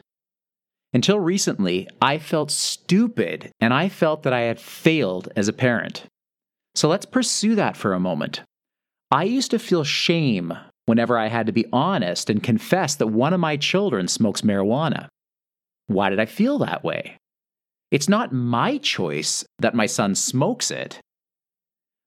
Until 0.94 1.20
recently, 1.20 1.88
I 2.00 2.20
felt 2.20 2.52
stupid 2.52 3.50
and 3.60 3.74
I 3.74 3.90
felt 3.90 4.22
that 4.22 4.34
I 4.34 4.42
had 4.42 4.60
failed 4.60 5.30
as 5.36 5.48
a 5.48 5.52
parent. 5.52 6.04
So 6.76 6.88
let's 6.88 7.08
pursue 7.08 7.56
that 7.56 7.76
for 7.76 7.94
a 7.94 8.00
moment. 8.00 8.44
I 9.10 9.24
used 9.24 9.50
to 9.50 9.58
feel 9.58 9.84
shame 9.84 10.54
whenever 10.86 11.18
I 11.18 11.26
had 11.26 11.48
to 11.48 11.52
be 11.52 11.66
honest 11.74 12.30
and 12.30 12.44
confess 12.44 12.94
that 12.98 13.08
one 13.08 13.34
of 13.34 13.40
my 13.40 13.58
children 13.58 14.08
smokes 14.08 14.42
marijuana. 14.42 15.08
Why 15.88 16.12
did 16.12 16.20
I 16.20 16.28
feel 16.28 16.60
that 16.60 16.84
way? 16.84 17.18
It's 17.90 18.08
not 18.08 18.32
my 18.32 18.78
choice 18.78 19.44
that 19.58 19.74
my 19.74 19.88
son 19.88 20.14
smokes 20.14 20.70
it. 20.70 21.00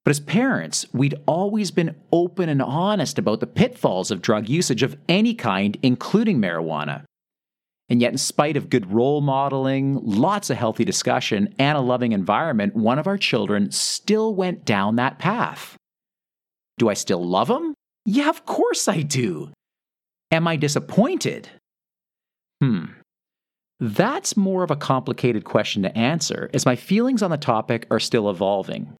But 0.07 0.11
as 0.11 0.21
parents, 0.21 0.87
we'd 0.93 1.17
always 1.27 1.73
been 1.73 1.97
open 2.13 2.49
and 2.49 2.63
honest 2.63 3.19
about 3.19 3.41
the 3.41 3.47
pitfalls 3.49 4.13
of 4.13 4.23
drug 4.23 4.49
usage 4.49 4.85
of 4.85 4.97
any 5.09 5.35
kind, 5.35 5.77
including 5.83 6.41
marijuana. 6.41 7.03
And 7.89 8.01
yet, 8.01 8.13
in 8.13 8.19
spite 8.19 8.57
of 8.57 8.71
good 8.71 8.93
role 8.93 9.21
modeling, 9.21 9.99
lots 10.05 10.49
of 10.49 10.59
healthy 10.59 10.85
discussion, 10.85 11.53
and 11.59 11.77
a 11.77 11.81
loving 11.81 12.13
environment, 12.13 12.77
one 12.77 13.01
of 13.01 13.09
our 13.09 13.19
children 13.19 13.73
still 13.73 14.33
went 14.33 14.65
down 14.65 14.95
that 14.95 15.19
path. 15.19 15.77
Do 16.79 16.89
I 16.89 16.95
still 16.95 17.27
love 17.27 17.51
him? 17.51 17.75
Yeah, 18.05 18.29
of 18.29 18.47
course 18.47 18.87
I 18.87 19.03
do. 19.03 19.51
Am 20.31 20.47
I 20.47 20.55
disappointed? 20.55 21.49
Hmm. 22.63 22.85
That's 23.81 24.37
more 24.37 24.63
of 24.63 24.71
a 24.71 24.77
complicated 24.77 25.43
question 25.43 25.83
to 25.83 25.99
answer, 25.99 26.49
as 26.55 26.65
my 26.65 26.77
feelings 26.77 27.25
on 27.25 27.33
the 27.33 27.37
topic 27.37 27.89
are 27.91 27.99
still 27.99 28.31
evolving. 28.31 28.95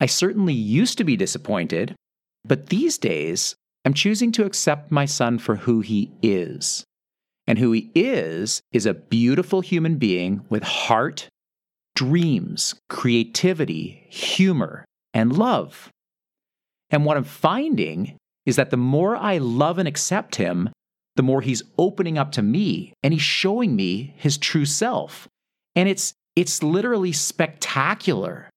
I 0.00 0.06
certainly 0.06 0.54
used 0.54 0.98
to 0.98 1.04
be 1.04 1.16
disappointed, 1.16 1.94
but 2.44 2.68
these 2.68 2.98
days, 2.98 3.54
I'm 3.84 3.94
choosing 3.94 4.32
to 4.32 4.44
accept 4.44 4.90
my 4.90 5.04
son 5.06 5.38
for 5.38 5.56
who 5.56 5.80
he 5.80 6.12
is. 6.22 6.84
And 7.46 7.58
who 7.58 7.72
he 7.72 7.90
is 7.94 8.60
is 8.72 8.84
a 8.84 8.94
beautiful 8.94 9.62
human 9.62 9.96
being 9.96 10.44
with 10.50 10.62
heart, 10.62 11.28
dreams, 11.94 12.74
creativity, 12.88 14.06
humor, 14.10 14.84
and 15.14 15.36
love. 15.36 15.88
And 16.90 17.04
what 17.04 17.16
I'm 17.16 17.24
finding 17.24 18.16
is 18.46 18.56
that 18.56 18.70
the 18.70 18.76
more 18.76 19.16
I 19.16 19.38
love 19.38 19.78
and 19.78 19.88
accept 19.88 20.36
him, 20.36 20.70
the 21.16 21.22
more 21.22 21.40
he's 21.40 21.62
opening 21.76 22.16
up 22.16 22.32
to 22.32 22.42
me 22.42 22.92
and 23.02 23.12
he's 23.12 23.22
showing 23.22 23.74
me 23.74 24.14
his 24.16 24.38
true 24.38 24.64
self. 24.64 25.26
And 25.74 25.88
it's 25.88 26.12
it's 26.36 26.62
literally 26.62 27.12
spectacular. 27.12 28.48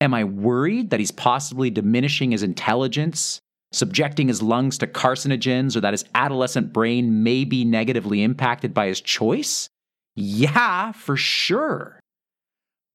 Am 0.00 0.14
I 0.14 0.24
worried 0.24 0.90
that 0.90 1.00
he's 1.00 1.10
possibly 1.10 1.70
diminishing 1.70 2.30
his 2.30 2.42
intelligence 2.42 3.40
subjecting 3.72 4.28
his 4.28 4.42
lungs 4.42 4.78
to 4.78 4.86
carcinogens 4.86 5.76
or 5.76 5.80
that 5.80 5.92
his 5.92 6.04
adolescent 6.14 6.72
brain 6.72 7.22
may 7.22 7.44
be 7.44 7.64
negatively 7.64 8.22
impacted 8.22 8.72
by 8.72 8.86
his 8.86 9.00
choice? 9.00 9.68
Yeah, 10.16 10.92
for 10.92 11.16
sure. 11.16 12.00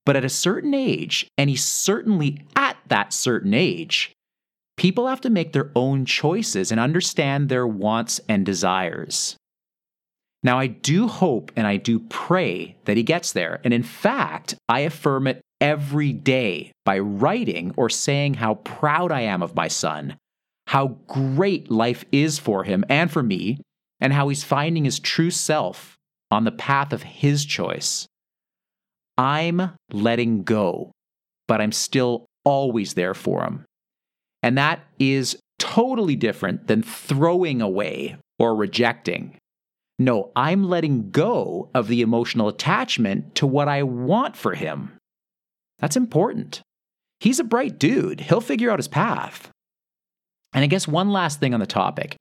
But 0.05 0.15
at 0.15 0.25
a 0.25 0.29
certain 0.29 0.74
age, 0.74 1.27
and 1.38 1.50
he's 1.50 1.63
certainly 1.63 2.41
at 2.55 2.77
that 2.88 3.13
certain 3.13 3.53
age, 3.53 4.12
people 4.75 5.07
have 5.07 5.22
to 5.22 5.29
make 5.29 5.53
their 5.53 5.72
own 5.75 6.05
choices 6.05 6.72
and 6.72 6.79
understand 6.79 7.48
their 7.48 7.67
wants 7.67 8.19
and 8.27 8.45
desires. 8.45 9.38
Now, 10.41 10.60
I 10.60 10.67
do 10.67 11.07
hope 11.07 11.53
and 11.55 11.65
I 11.65 11.77
do 11.77 12.00
pray 12.00 12.75
that 12.83 12.98
he 12.98 13.03
gets 13.03 13.31
there. 13.31 13.62
And 13.63 13.74
in 13.74 13.83
fact, 13.83 14.55
I 14.67 14.81
affirm 14.81 15.27
it 15.27 15.39
every 15.63 16.12
day 16.12 16.74
by 16.84 17.00
writing 17.00 17.74
or 17.77 17.89
saying 17.89 18.34
how 18.34 18.55
proud 18.55 19.13
I 19.13 19.22
am 19.22 19.41
of 19.41 19.55
my 19.55 19.70
son, 19.70 20.17
how 20.67 20.98
great 21.08 21.72
life 21.72 22.03
is 22.12 22.38
for 22.38 22.65
him 22.65 22.84
and 22.89 23.10
for 23.10 23.24
me, 23.24 23.60
and 24.01 24.12
how 24.12 24.27
he's 24.27 24.43
finding 24.43 24.84
his 24.84 25.00
true 25.00 25.32
self 25.32 25.96
on 26.29 26.43
the 26.43 26.51
path 26.51 26.91
of 26.91 27.03
his 27.03 27.46
choice. 27.46 28.05
I'm 29.17 29.72
letting 29.91 30.43
go, 30.43 30.91
but 31.48 31.62
I'm 31.62 31.72
still 31.72 32.25
always 32.43 32.96
there 32.96 33.13
for 33.13 33.43
him. 33.43 33.63
And 34.41 34.58
that 34.58 34.82
is 35.00 35.38
totally 35.60 36.17
different 36.17 36.67
than 36.67 36.84
throwing 36.84 37.62
away 37.62 38.17
or 38.38 38.53
rejecting. 38.53 39.38
No, 39.98 40.32
I'm 40.36 40.67
letting 40.67 41.12
go 41.12 41.70
of 41.74 41.88
the 41.88 42.01
emotional 42.01 42.50
attachment 42.50 43.36
to 43.36 43.48
what 43.48 43.70
I 43.70 43.84
want 43.84 44.36
for 44.36 44.55
him. 44.55 44.91
That's 45.84 45.98
important. 45.98 46.62
He's 47.20 47.42
a 47.42 47.44
bright 47.44 47.78
dude. 47.78 48.22
He'll 48.22 48.40
figure 48.40 48.72
out 48.72 48.80
his 48.80 48.88
path. 48.88 49.50
And 50.54 50.63
I 50.63 50.68
guess 50.68 50.88
one 50.88 51.12
last 51.12 51.42
thing 51.42 51.54
on 51.54 51.60
the 51.60 51.66
topic. 51.66 52.16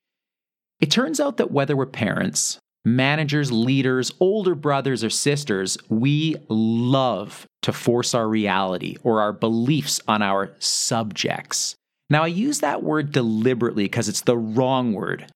It 0.80 0.90
turns 0.90 1.20
out 1.20 1.36
that 1.36 1.52
whether 1.52 1.76
we're 1.76 1.86
parents, 1.86 2.58
managers, 2.84 3.52
leaders, 3.52 4.10
older 4.18 4.56
brothers, 4.56 5.04
or 5.04 5.10
sisters, 5.10 5.78
we 5.88 6.34
love 6.48 7.46
to 7.62 7.72
force 7.72 8.14
our 8.14 8.28
reality 8.28 8.96
or 9.04 9.20
our 9.20 9.32
beliefs 9.32 10.00
on 10.08 10.22
our 10.22 10.56
subjects. 10.58 11.76
Now, 12.10 12.24
I 12.24 12.26
use 12.26 12.58
that 12.58 12.82
word 12.82 13.12
deliberately 13.12 13.84
because 13.84 14.08
it's 14.08 14.22
the 14.22 14.36
wrong 14.36 14.92
word. 14.92 15.26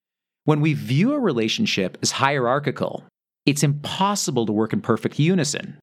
When 0.43 0.61
we 0.61 0.75
view 0.75 1.13
a 1.13 1.21
relationship 1.21 1.97
as 2.03 2.11
hierarchical, 2.11 3.05
it's 3.47 3.63
impossible 3.63 4.47
to 4.47 4.53
work 4.53 4.73
in 4.73 4.81
perfect 4.81 5.21
unison. 5.21 5.79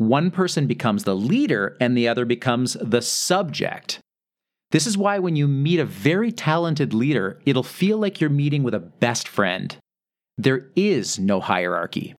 One 0.00 0.30
person 0.30 0.66
becomes 0.66 1.04
the 1.04 1.14
leader 1.14 1.76
and 1.78 1.94
the 1.94 2.08
other 2.08 2.24
becomes 2.24 2.74
the 2.80 3.02
subject. 3.02 4.00
This 4.70 4.86
is 4.86 4.96
why 4.96 5.18
when 5.18 5.36
you 5.36 5.46
meet 5.46 5.78
a 5.78 5.84
very 5.84 6.32
talented 6.32 6.94
leader, 6.94 7.38
it'll 7.44 7.62
feel 7.62 7.98
like 7.98 8.18
you're 8.18 8.30
meeting 8.30 8.62
with 8.62 8.72
a 8.72 8.80
best 8.80 9.28
friend. 9.28 9.76
There 10.38 10.70
is 10.74 11.18
no 11.18 11.38
hierarchy. 11.38 12.14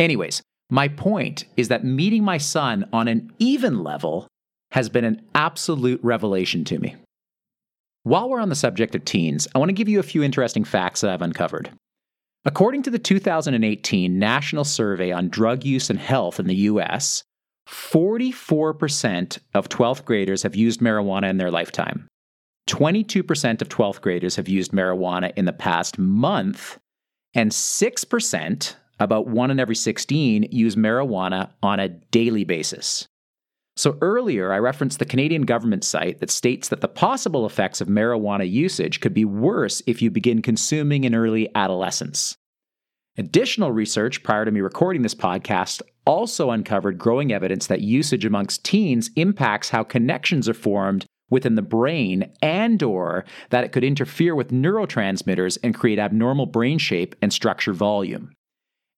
Anyways, 0.00 0.42
my 0.70 0.88
point 0.88 1.44
is 1.56 1.68
that 1.68 1.84
meeting 1.84 2.24
my 2.24 2.36
son 2.36 2.88
on 2.92 3.06
an 3.06 3.32
even 3.38 3.84
level 3.84 4.26
has 4.72 4.88
been 4.88 5.04
an 5.04 5.22
absolute 5.36 6.00
revelation 6.02 6.64
to 6.64 6.80
me. 6.80 6.96
While 8.02 8.28
we're 8.28 8.40
on 8.40 8.48
the 8.48 8.56
subject 8.56 8.96
of 8.96 9.04
teens, 9.04 9.46
I 9.54 9.60
want 9.60 9.68
to 9.68 9.74
give 9.74 9.88
you 9.88 10.00
a 10.00 10.02
few 10.02 10.24
interesting 10.24 10.64
facts 10.64 11.02
that 11.02 11.12
I've 11.12 11.22
uncovered. 11.22 11.70
According 12.46 12.82
to 12.82 12.90
the 12.90 12.98
2018 12.98 14.18
National 14.18 14.64
Survey 14.64 15.10
on 15.10 15.30
Drug 15.30 15.64
Use 15.64 15.88
and 15.88 15.98
Health 15.98 16.38
in 16.38 16.46
the 16.46 16.54
US, 16.54 17.24
44% 17.66 19.38
of 19.54 19.70
12th 19.70 20.04
graders 20.04 20.42
have 20.42 20.54
used 20.54 20.80
marijuana 20.80 21.30
in 21.30 21.38
their 21.38 21.50
lifetime. 21.50 22.06
22% 22.68 23.62
of 23.62 23.68
12th 23.70 24.00
graders 24.02 24.36
have 24.36 24.48
used 24.48 24.72
marijuana 24.72 25.32
in 25.36 25.46
the 25.46 25.52
past 25.54 25.98
month, 25.98 26.78
and 27.34 27.50
6%, 27.50 28.76
about 29.00 29.26
one 29.26 29.50
in 29.50 29.58
every 29.58 29.74
16, 29.74 30.48
use 30.50 30.76
marijuana 30.76 31.50
on 31.62 31.80
a 31.80 31.88
daily 31.88 32.44
basis. 32.44 33.08
So 33.76 33.98
earlier, 34.00 34.52
I 34.52 34.58
referenced 34.58 35.00
the 35.00 35.04
Canadian 35.04 35.42
government 35.42 35.82
site 35.82 36.20
that 36.20 36.30
states 36.30 36.68
that 36.68 36.80
the 36.80 36.88
possible 36.88 37.44
effects 37.44 37.80
of 37.80 37.88
marijuana 37.88 38.48
usage 38.48 39.00
could 39.00 39.14
be 39.14 39.24
worse 39.24 39.82
if 39.86 40.00
you 40.00 40.10
begin 40.10 40.42
consuming 40.42 41.04
in 41.04 41.14
early 41.14 41.48
adolescence. 41.56 42.36
Additional 43.16 43.72
research 43.72 44.22
prior 44.22 44.44
to 44.44 44.50
me 44.50 44.60
recording 44.60 45.02
this 45.02 45.14
podcast 45.14 45.82
also 46.06 46.50
uncovered 46.50 46.98
growing 46.98 47.32
evidence 47.32 47.66
that 47.66 47.80
usage 47.80 48.24
amongst 48.24 48.64
teens 48.64 49.10
impacts 49.16 49.70
how 49.70 49.82
connections 49.82 50.48
are 50.48 50.54
formed 50.54 51.06
within 51.30 51.54
the 51.54 51.62
brain 51.62 52.30
and 52.42 52.82
or 52.82 53.24
that 53.50 53.64
it 53.64 53.72
could 53.72 53.84
interfere 53.84 54.34
with 54.34 54.50
neurotransmitters 54.50 55.58
and 55.62 55.74
create 55.74 55.98
abnormal 55.98 56.46
brain 56.46 56.78
shape 56.78 57.14
and 57.22 57.32
structure 57.32 57.72
volume. 57.72 58.32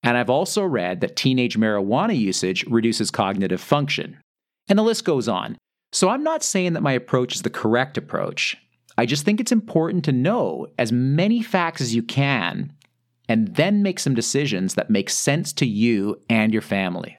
And 0.02 0.16
I've 0.16 0.30
also 0.30 0.64
read 0.64 1.00
that 1.00 1.16
teenage 1.16 1.59
marijuana 1.59 2.18
usage 2.18 2.64
reduces 2.66 3.11
cognitive 3.11 3.61
function. 3.61 4.18
And 4.68 4.78
the 4.78 4.82
list 4.82 5.04
goes 5.04 5.28
on. 5.28 5.56
So 5.92 6.08
I'm 6.08 6.23
not 6.23 6.42
saying 6.42 6.73
that 6.73 6.82
my 6.82 6.92
approach 6.92 7.35
is 7.35 7.42
the 7.42 7.50
correct 7.50 7.96
approach. 7.96 8.56
I 8.99 9.06
just 9.06 9.25
think 9.25 9.40
it's 9.40 9.52
important 9.52 10.04
to 10.06 10.12
know 10.12 10.66
as 10.78 10.92
many 10.92 11.42
facts 11.42 11.80
as 11.80 11.94
you 11.94 12.02
can 12.02 12.73
and 13.28 13.54
then 13.56 13.82
make 13.82 13.99
some 13.99 14.14
decisions 14.14 14.75
that 14.75 14.90
make 14.90 15.11
sense 15.11 15.52
to 15.54 15.66
you 15.66 16.20
and 16.28 16.52
your 16.52 16.62
family. 16.62 17.18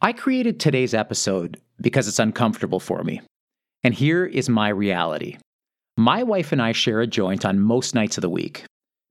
I 0.00 0.12
created 0.12 0.58
today's 0.58 0.94
episode 0.94 1.60
because 1.80 2.08
it's 2.08 2.18
uncomfortable 2.18 2.80
for 2.80 3.02
me. 3.02 3.20
And 3.82 3.94
here 3.94 4.24
is 4.24 4.48
my 4.48 4.68
reality. 4.68 5.38
My 5.96 6.22
wife 6.22 6.52
and 6.52 6.62
I 6.62 6.72
share 6.72 7.00
a 7.00 7.06
joint 7.06 7.44
on 7.44 7.60
most 7.60 7.94
nights 7.94 8.16
of 8.16 8.22
the 8.22 8.30
week. 8.30 8.64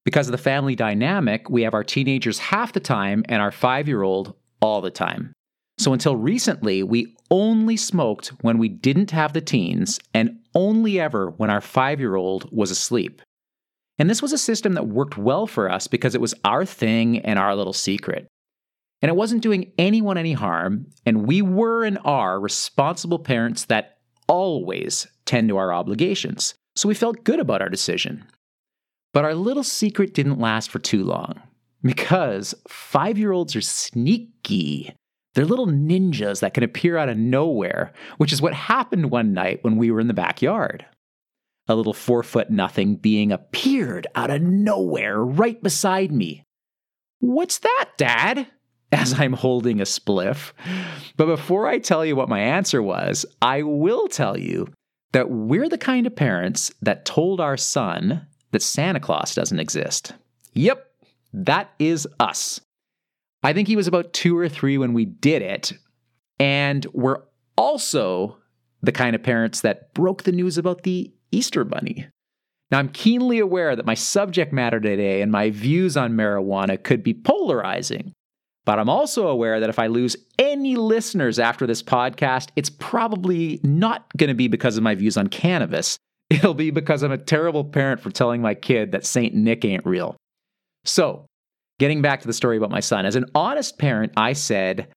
Because 0.06 0.28
of 0.28 0.32
the 0.32 0.38
family 0.38 0.76
dynamic, 0.76 1.50
we 1.50 1.64
have 1.64 1.74
our 1.74 1.84
teenagers 1.84 2.40
half 2.40 2.74
the 2.74 2.80
time 2.80 3.24
and 3.30 3.42
our 3.42 3.52
five 3.52 3.88
year 3.88 4.02
old 4.02 4.36
all 4.62 4.82
the 4.82 4.90
time. 4.90 5.34
So 5.80 5.94
until 5.94 6.18
recently, 6.18 6.84
we 6.84 7.16
only 7.32 7.78
smoked 7.78 8.34
when 8.42 8.58
we 8.58 8.68
didn't 8.68 9.12
have 9.12 9.32
the 9.32 9.40
teens 9.40 9.98
and 10.14 10.38
only 10.54 11.00
ever 11.00 11.30
when 11.30 11.50
our 11.50 11.62
five 11.62 12.02
year 12.02 12.16
old 12.16 12.50
was 12.52 12.70
asleep. 12.70 13.22
And 13.98 14.10
this 14.10 14.22
was 14.22 14.34
a 14.34 14.38
system 14.38 14.74
that 14.74 14.88
worked 14.88 15.18
well 15.18 15.48
for 15.48 15.72
us 15.72 15.88
because 15.88 16.16
it 16.16 16.22
was 16.22 16.34
our 16.44 16.66
thing 16.66 17.20
and 17.20 17.40
our 17.40 17.56
little 17.56 17.74
secret. 17.74 18.28
And 19.02 19.10
it 19.10 19.16
wasn't 19.16 19.42
doing 19.42 19.72
anyone 19.78 20.18
any 20.18 20.34
harm, 20.34 20.88
and 21.06 21.26
we 21.26 21.42
were 21.42 21.86
and 21.86 21.98
are 22.04 22.42
responsible 22.42 23.20
parents 23.20 23.66
that 23.66 24.00
always 24.28 25.08
tend 25.24 25.48
to 25.48 25.58
our 25.58 25.72
obligations. 25.72 26.56
So 26.76 26.90
we 26.90 26.96
felt 26.96 27.24
good 27.24 27.40
about 27.40 27.62
our 27.62 27.70
decision. 27.70 28.26
But 29.14 29.24
our 29.24 29.34
little 29.34 29.64
secret 29.64 30.14
didn't 30.14 30.40
last 30.40 30.70
for 30.70 30.80
too 30.80 31.06
long 31.06 31.42
because 31.82 32.54
five 32.68 33.18
year 33.18 33.32
olds 33.32 33.56
are 33.56 33.62
sneaky. 33.62 34.94
They're 35.40 35.46
little 35.46 35.68
ninjas 35.68 36.42
that 36.42 36.54
can 36.54 36.64
appear 36.64 36.98
out 36.98 37.08
of 37.08 37.18
nowhere, 37.18 37.94
which 38.18 38.34
is 38.34 38.42
what 38.42 38.54
happened 38.54 39.10
one 39.10 39.32
night 39.32 39.64
when 39.64 39.78
we 39.78 39.90
were 39.90 40.02
in 40.02 40.10
the 40.10 40.14
backyard 40.14 40.86
a 41.70 41.76
little 41.76 41.94
four 41.94 42.24
foot 42.24 42.50
nothing 42.50 42.98
being 42.98 43.32
appeared 43.32 44.06
out 44.16 44.30
of 44.30 44.42
nowhere 44.42 45.24
right 45.24 45.64
beside 45.64 46.12
me. 46.12 46.44
What's 47.20 47.60
that, 47.60 47.92
Dad? 47.96 48.48
As 48.92 49.18
I'm 49.18 49.32
holding 49.32 49.80
a 49.80 49.86
spliff. 49.86 50.52
But 51.16 51.28
before 51.28 51.68
I 51.68 51.80
tell 51.80 52.06
you 52.06 52.18
what 52.18 52.28
my 52.28 52.42
answer 52.42 52.84
was, 52.84 53.26
I 53.42 53.62
will 53.62 54.10
tell 54.10 54.38
you 54.38 54.68
that 55.14 55.30
we're 55.30 55.70
the 55.70 55.78
kind 55.78 56.06
of 56.06 56.18
parents 56.18 56.74
that 56.82 57.06
told 57.06 57.40
our 57.40 57.56
son 57.56 58.28
that 58.52 58.62
Santa 58.62 59.00
Claus 59.00 59.34
doesn't 59.34 59.62
exist. 59.62 60.12
Yep, 60.52 60.86
That 61.32 61.72
is 61.80 62.06
us. 62.20 62.60
I 63.44 63.54
think 63.54 63.68
he 63.68 63.76
was 63.76 63.88
about 63.88 64.14
two 64.14 64.38
or 64.38 64.50
three 64.50 64.78
when 64.78 64.94
we 64.94 65.06
did 65.06 65.42
it. 65.42 65.74
And 66.40 66.86
we're 66.94 67.22
also 67.58 68.38
the 68.82 68.92
kind 68.92 69.16
of 69.16 69.24
parents 69.24 69.62
that 69.62 69.94
broke 69.94 70.24
the 70.24 70.32
news 70.32 70.58
about 70.58 70.84
the 70.84 71.14
Easter 71.32 71.64
Bunny. 71.64 72.08
Now, 72.72 72.80
I'm 72.80 72.90
keenly 72.90 73.40
aware 73.40 73.76
that 73.76 73.86
my 73.86 73.96
subject 73.96 74.54
matter 74.54 74.80
today 74.80 75.22
and 75.22 75.32
my 75.32 75.50
views 75.50 75.98
on 75.98 76.14
marijuana 76.14 76.82
could 76.82 77.04
be 77.04 77.14
polarizing, 77.14 78.14
but 78.66 78.78
I'm 78.78 78.90
also 78.90 79.28
aware 79.28 79.60
that 79.60 79.70
if 79.70 79.80
I 79.80 79.88
lose 79.88 80.16
any 80.38 80.76
listeners 80.76 81.40
after 81.40 81.66
this 81.66 81.82
podcast, 81.82 82.50
it's 82.56 82.70
probably 82.70 83.60
not 83.64 84.06
going 84.18 84.28
to 84.28 84.36
be 84.36 84.48
because 84.48 84.78
of 84.78 84.84
my 84.84 84.94
views 84.94 85.18
on 85.18 85.28
cannabis. 85.28 85.98
It'll 86.30 86.54
be 86.54 86.70
because 86.70 87.02
I'm 87.02 87.12
a 87.12 87.18
terrible 87.18 87.66
parent 87.66 88.02
for 88.02 88.12
telling 88.12 88.42
my 88.42 88.54
kid 88.54 88.92
that 88.92 89.06
St. 89.06 89.34
Nick 89.34 89.66
ain't 89.66 89.86
real. 89.86 90.16
So, 90.86 91.26
getting 91.80 92.02
back 92.02 92.22
to 92.22 92.28
the 92.28 92.34
story 92.34 92.58
about 92.58 92.70
my 92.70 92.80
son, 92.80 93.06
as 93.06 93.16
an 93.16 93.26
honest 93.34 93.80
parent, 93.80 94.14
I 94.16 94.34
said, 94.34 94.90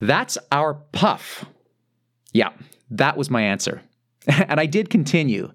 That's 0.00 0.36
our 0.52 0.74
puff. 0.74 1.46
Yeah, 2.32 2.50
that 2.90 3.16
was 3.16 3.30
my 3.30 3.42
answer. 3.42 3.80
and 4.26 4.60
I 4.60 4.66
did 4.66 4.90
continue. 4.90 5.52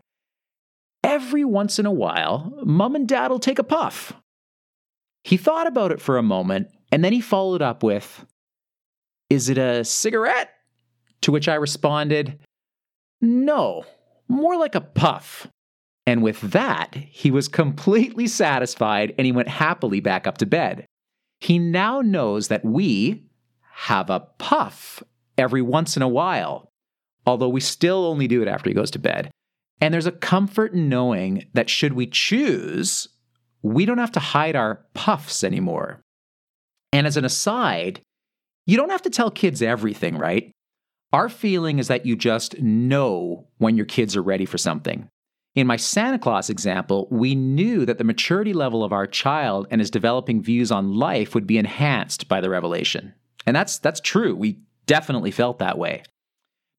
Every 1.04 1.46
once 1.46 1.78
in 1.78 1.86
a 1.86 1.92
while, 1.92 2.52
mom 2.66 2.96
and 2.96 3.08
dad 3.08 3.30
will 3.30 3.40
take 3.40 3.60
a 3.60 3.64
puff. 3.64 4.14
He 5.24 5.38
thought 5.38 5.68
about 5.68 5.92
it 5.92 6.02
for 6.02 6.18
a 6.18 6.24
moment 6.24 6.70
and 6.92 7.04
then 7.04 7.14
he 7.14 7.22
followed 7.22 7.62
up 7.62 7.84
with, 7.84 8.26
Is 9.30 9.50
it 9.50 9.58
a 9.58 9.84
cigarette? 9.84 10.50
To 11.22 11.32
which 11.32 11.48
I 11.48 11.56
responded, 11.56 12.40
No, 13.22 13.86
more 14.28 14.58
like 14.58 14.76
a 14.76 14.82
puff. 14.82 15.48
And 16.10 16.24
with 16.24 16.42
that, 16.42 16.96
he 16.96 17.30
was 17.30 17.48
completely 17.48 18.26
satisfied 18.26 19.14
and 19.20 19.28
he 19.28 19.32
went 19.32 19.48
happily 19.48 20.00
back 20.00 20.26
up 20.26 20.40
to 20.40 20.48
bed. 20.48 20.88
He 21.40 21.60
now 21.60 22.02
knows 22.02 22.48
that 22.48 22.66
we 22.66 23.26
have 23.74 24.10
a 24.10 24.22
puff 24.40 25.04
every 25.38 25.62
once 25.62 25.96
in 25.96 26.02
a 26.02 26.08
while, 26.08 26.68
although 27.28 27.48
we 27.48 27.62
still 27.62 28.08
only 28.08 28.28
do 28.28 28.42
it 28.42 28.48
after 28.48 28.72
he 28.72 28.74
goes 28.74 28.90
to 28.90 28.98
bed. 28.98 29.30
And 29.82 29.94
there's 29.94 30.08
a 30.08 30.12
comfort 30.12 30.74
in 30.74 30.90
knowing 30.90 31.46
that 31.54 31.70
should 31.70 31.94
we 31.94 32.08
choose, 32.08 33.08
we 33.62 33.86
don't 33.86 34.00
have 34.00 34.14
to 34.14 34.20
hide 34.20 34.56
our 34.56 34.84
puffs 34.96 35.44
anymore. 35.44 36.02
And 36.92 37.06
as 37.06 37.18
an 37.18 37.26
aside, 37.26 38.02
you 38.66 38.78
don't 38.78 38.90
have 38.90 39.04
to 39.04 39.12
tell 39.12 39.30
kids 39.30 39.62
everything, 39.62 40.18
right? 40.18 40.52
Our 41.14 41.30
feeling 41.30 41.78
is 41.78 41.88
that 41.88 42.08
you 42.08 42.16
just 42.16 42.60
know 42.60 43.46
when 43.60 43.78
your 43.78 43.86
kids 43.86 44.16
are 44.16 44.24
ready 44.24 44.46
for 44.46 44.58
something. 44.58 45.08
In 45.56 45.68
my 45.68 45.78
Santa 45.78 46.20
Claus 46.20 46.50
example, 46.50 47.08
we 47.10 47.36
knew 47.36 47.86
that 47.86 47.98
the 47.98 48.04
maturity 48.04 48.54
level 48.54 48.84
of 48.84 48.94
our 48.94 49.08
child 49.08 49.68
and 49.72 49.82
his 49.82 49.90
developing 49.90 50.42
views 50.42 50.72
on 50.72 50.96
life 50.96 51.34
would 51.34 51.48
be 51.48 51.58
enhanced 51.58 52.28
by 52.28 52.40
the 52.40 52.50
revelation. 52.50 53.14
And 53.46 53.56
that's 53.56 53.80
that's 53.80 54.00
true. 54.00 54.36
We 54.36 54.60
definitely 54.86 55.32
felt 55.32 55.60
that 55.60 55.78
way. 55.78 56.04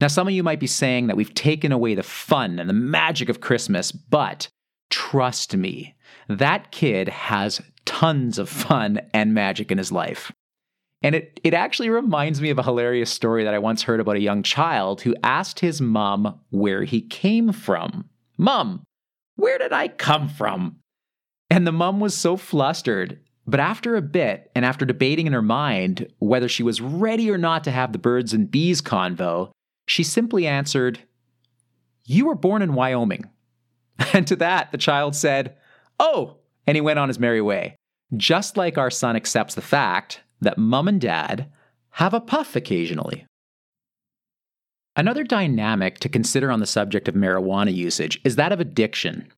Now 0.00 0.08
some 0.08 0.28
of 0.28 0.34
you 0.34 0.42
might 0.42 0.60
be 0.60 0.66
saying 0.66 1.08
that 1.08 1.16
we've 1.16 1.34
taken 1.34 1.72
away 1.72 1.94
the 1.94 2.02
fun 2.02 2.58
and 2.58 2.68
the 2.68 2.74
magic 2.74 3.28
of 3.28 3.40
Christmas, 3.40 3.92
but 3.92 4.48
trust 4.88 5.56
me, 5.56 5.94
that 6.28 6.70
kid 6.70 7.08
has 7.08 7.60
tons 7.84 8.38
of 8.38 8.48
fun 8.48 9.00
and 9.12 9.34
magic 9.34 9.70
in 9.72 9.78
his 9.78 9.92
life. 9.92 10.32
And 11.02 11.14
it, 11.14 11.40
it 11.42 11.54
actually 11.54 11.90
reminds 11.90 12.40
me 12.40 12.50
of 12.50 12.58
a 12.58 12.62
hilarious 12.62 13.10
story 13.10 13.44
that 13.44 13.54
I 13.54 13.58
once 13.58 13.82
heard 13.82 14.00
about 14.00 14.16
a 14.16 14.20
young 14.20 14.42
child 14.42 15.00
who 15.00 15.16
asked 15.22 15.60
his 15.60 15.80
mom 15.80 16.40
where 16.50 16.84
he 16.84 17.00
came 17.00 17.52
from. 17.52 18.08
Mom, 18.40 18.84
where 19.36 19.58
did 19.58 19.70
I 19.70 19.88
come 19.88 20.26
from? 20.26 20.76
And 21.50 21.66
the 21.66 21.72
mom 21.72 22.00
was 22.00 22.16
so 22.16 22.38
flustered. 22.38 23.20
But 23.46 23.60
after 23.60 23.96
a 23.96 24.02
bit, 24.02 24.50
and 24.54 24.64
after 24.64 24.86
debating 24.86 25.26
in 25.26 25.34
her 25.34 25.42
mind 25.42 26.10
whether 26.20 26.48
she 26.48 26.62
was 26.62 26.80
ready 26.80 27.30
or 27.30 27.36
not 27.36 27.64
to 27.64 27.70
have 27.70 27.92
the 27.92 27.98
birds 27.98 28.32
and 28.32 28.50
bees 28.50 28.80
convo, 28.80 29.50
she 29.86 30.02
simply 30.02 30.46
answered, 30.46 31.00
You 32.06 32.24
were 32.24 32.34
born 32.34 32.62
in 32.62 32.72
Wyoming. 32.72 33.28
And 34.14 34.26
to 34.28 34.36
that, 34.36 34.72
the 34.72 34.78
child 34.78 35.14
said, 35.14 35.56
Oh, 35.98 36.38
and 36.66 36.74
he 36.74 36.80
went 36.80 36.98
on 36.98 37.08
his 37.08 37.18
merry 37.18 37.42
way. 37.42 37.76
Just 38.16 38.56
like 38.56 38.78
our 38.78 38.90
son 38.90 39.16
accepts 39.16 39.54
the 39.54 39.60
fact 39.60 40.22
that 40.40 40.56
mum 40.56 40.88
and 40.88 40.98
dad 40.98 41.52
have 41.90 42.14
a 42.14 42.20
puff 42.20 42.56
occasionally. 42.56 43.26
Another 45.00 45.24
dynamic 45.24 45.98
to 46.00 46.10
consider 46.10 46.50
on 46.50 46.60
the 46.60 46.66
subject 46.66 47.08
of 47.08 47.14
marijuana 47.14 47.74
usage 47.74 48.20
is 48.22 48.36
that 48.36 48.52
of 48.52 48.60
addiction. 48.60 49.32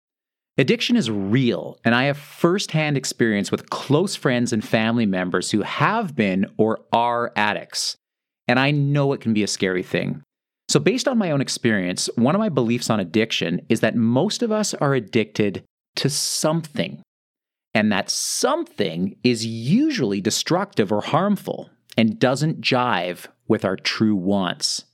Addiction 0.59 0.96
is 0.96 1.09
real, 1.09 1.79
and 1.85 1.94
I 1.94 2.03
have 2.07 2.18
firsthand 2.18 2.96
experience 2.96 3.53
with 3.53 3.70
close 3.70 4.16
friends 4.16 4.53
and 4.53 4.64
family 4.64 5.07
members 5.07 5.53
who 5.53 5.62
have 5.62 6.16
been 6.16 6.46
or 6.57 6.81
are 6.92 7.31
addicts. 7.37 7.96
And 8.48 8.59
I 8.59 8.72
know 8.72 9.12
it 9.12 9.20
can 9.20 9.35
be 9.35 9.44
a 9.44 9.46
scary 9.46 9.85
thing. 9.85 10.25
So, 10.68 10.81
based 10.81 11.07
on 11.07 11.16
my 11.16 11.31
own 11.31 11.40
experience, 11.40 12.11
one 12.16 12.35
of 12.35 12.40
my 12.40 12.48
beliefs 12.48 12.90
on 12.90 12.98
addiction 12.98 13.64
is 13.68 13.79
that 13.83 13.94
most 13.94 14.42
of 14.42 14.51
us 14.51 14.75
are 14.75 14.94
addicted 14.94 15.62
to 15.94 16.11
something. 16.11 17.01
And 17.72 17.92
that 17.92 18.11
something 18.11 19.14
is 19.22 19.46
usually 19.46 20.20
destructive 20.20 20.90
or 20.90 21.03
harmful 21.03 21.70
and 21.96 22.18
doesn't 22.18 22.62
jive 22.62 23.29
with 23.46 23.64
our 23.64 23.77
true 23.77 24.16
wants. 24.16 24.87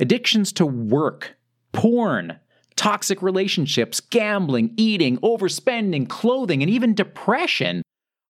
Addictions 0.00 0.52
to 0.54 0.66
work, 0.66 1.36
porn, 1.72 2.38
toxic 2.76 3.22
relationships, 3.22 4.00
gambling, 4.00 4.74
eating, 4.76 5.18
overspending, 5.18 6.08
clothing, 6.08 6.62
and 6.62 6.70
even 6.70 6.94
depression 6.94 7.82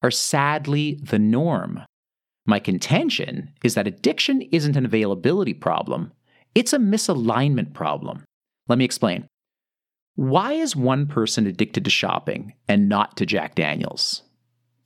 are 0.01 0.11
sadly 0.11 0.99
the 1.03 1.19
norm. 1.19 1.81
My 2.45 2.59
contention 2.59 3.51
is 3.63 3.75
that 3.75 3.87
addiction 3.87 4.41
isn't 4.41 4.75
an 4.75 4.85
availability 4.85 5.53
problem, 5.53 6.11
it's 6.55 6.73
a 6.73 6.79
misalignment 6.79 7.73
problem. 7.73 8.25
Let 8.67 8.77
me 8.77 8.85
explain. 8.85 9.27
Why 10.15 10.53
is 10.53 10.75
one 10.75 11.07
person 11.07 11.47
addicted 11.47 11.85
to 11.85 11.91
shopping 11.91 12.53
and 12.67 12.89
not 12.89 13.15
to 13.17 13.25
Jack 13.25 13.55
Daniels? 13.55 14.23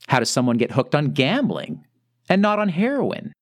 How 0.08 0.20
does 0.20 0.30
someone 0.30 0.58
get 0.58 0.72
hooked 0.72 0.94
on 0.94 1.14
gambling 1.14 1.86
and 2.30 2.42
not 2.42 2.60
on 2.60 2.70
heroin? 2.70 3.34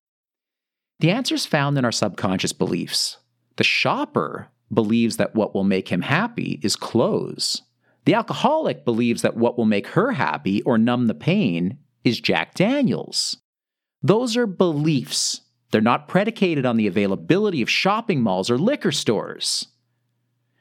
The 0.99 1.11
answer 1.11 1.35
is 1.35 1.45
found 1.45 1.77
in 1.77 1.83
our 1.83 1.91
subconscious 1.91 2.53
beliefs. 2.53 3.17
The 3.57 3.63
shopper 3.63 4.49
believes 4.73 5.17
that 5.17 5.35
what 5.35 5.53
will 5.53 5.63
make 5.63 5.89
him 5.89 6.01
happy 6.01 6.59
is 6.63 6.75
clothes. 6.75 7.61
The 8.05 8.15
alcoholic 8.15 8.83
believes 8.83 9.21
that 9.21 9.37
what 9.37 9.57
will 9.57 9.65
make 9.65 9.87
her 9.87 10.11
happy 10.11 10.61
or 10.63 10.77
numb 10.77 11.07
the 11.07 11.13
pain 11.13 11.77
is 12.03 12.19
Jack 12.19 12.55
Daniels. 12.55 13.37
Those 14.01 14.35
are 14.35 14.47
beliefs. 14.47 15.41
They're 15.71 15.81
not 15.81 16.07
predicated 16.07 16.65
on 16.65 16.77
the 16.77 16.87
availability 16.87 17.61
of 17.61 17.69
shopping 17.69 18.21
malls 18.21 18.49
or 18.49 18.57
liquor 18.57 18.91
stores. 18.91 19.67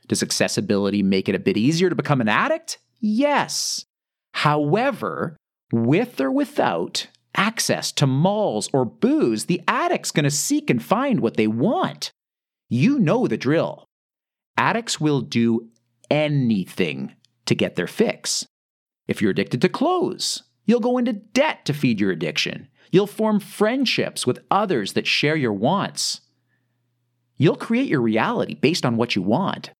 Does 0.08 0.22
accessibility 0.22 1.02
make 1.02 1.28
it 1.28 1.34
a 1.34 1.40
bit 1.40 1.56
easier 1.56 1.88
to 1.88 1.96
become 1.96 2.20
an 2.20 2.28
addict? 2.28 2.78
Yes. 3.00 3.84
However, 4.32 5.36
with 5.72 6.20
or 6.20 6.30
without 6.30 7.08
access 7.34 7.92
to 7.92 8.06
malls 8.06 8.68
or 8.72 8.84
booze, 8.84 9.46
the 9.46 9.62
addict's 9.66 10.10
going 10.10 10.24
to 10.24 10.30
seek 10.30 10.70
and 10.70 10.82
find 10.82 11.20
what 11.20 11.36
they 11.36 11.46
want. 11.46 12.12
You 12.72 12.98
know 12.98 13.26
the 13.26 13.36
drill. 13.36 13.84
Addicts 14.56 14.98
will 14.98 15.20
do 15.20 15.68
anything 16.10 17.14
to 17.44 17.54
get 17.54 17.76
their 17.76 17.86
fix. 17.86 18.46
If 19.06 19.20
you're 19.20 19.32
addicted 19.32 19.60
to 19.60 19.68
clothes, 19.68 20.44
you'll 20.64 20.80
go 20.80 20.96
into 20.96 21.12
debt 21.12 21.66
to 21.66 21.74
feed 21.74 22.00
your 22.00 22.10
addiction. 22.10 22.68
You'll 22.90 23.06
form 23.06 23.40
friendships 23.40 24.26
with 24.26 24.42
others 24.50 24.94
that 24.94 25.06
share 25.06 25.36
your 25.36 25.52
wants. 25.52 26.22
You'll 27.36 27.56
create 27.56 27.88
your 27.88 28.00
reality 28.00 28.54
based 28.54 28.86
on 28.86 28.96
what 28.96 29.14
you 29.14 29.20
want. 29.20 29.70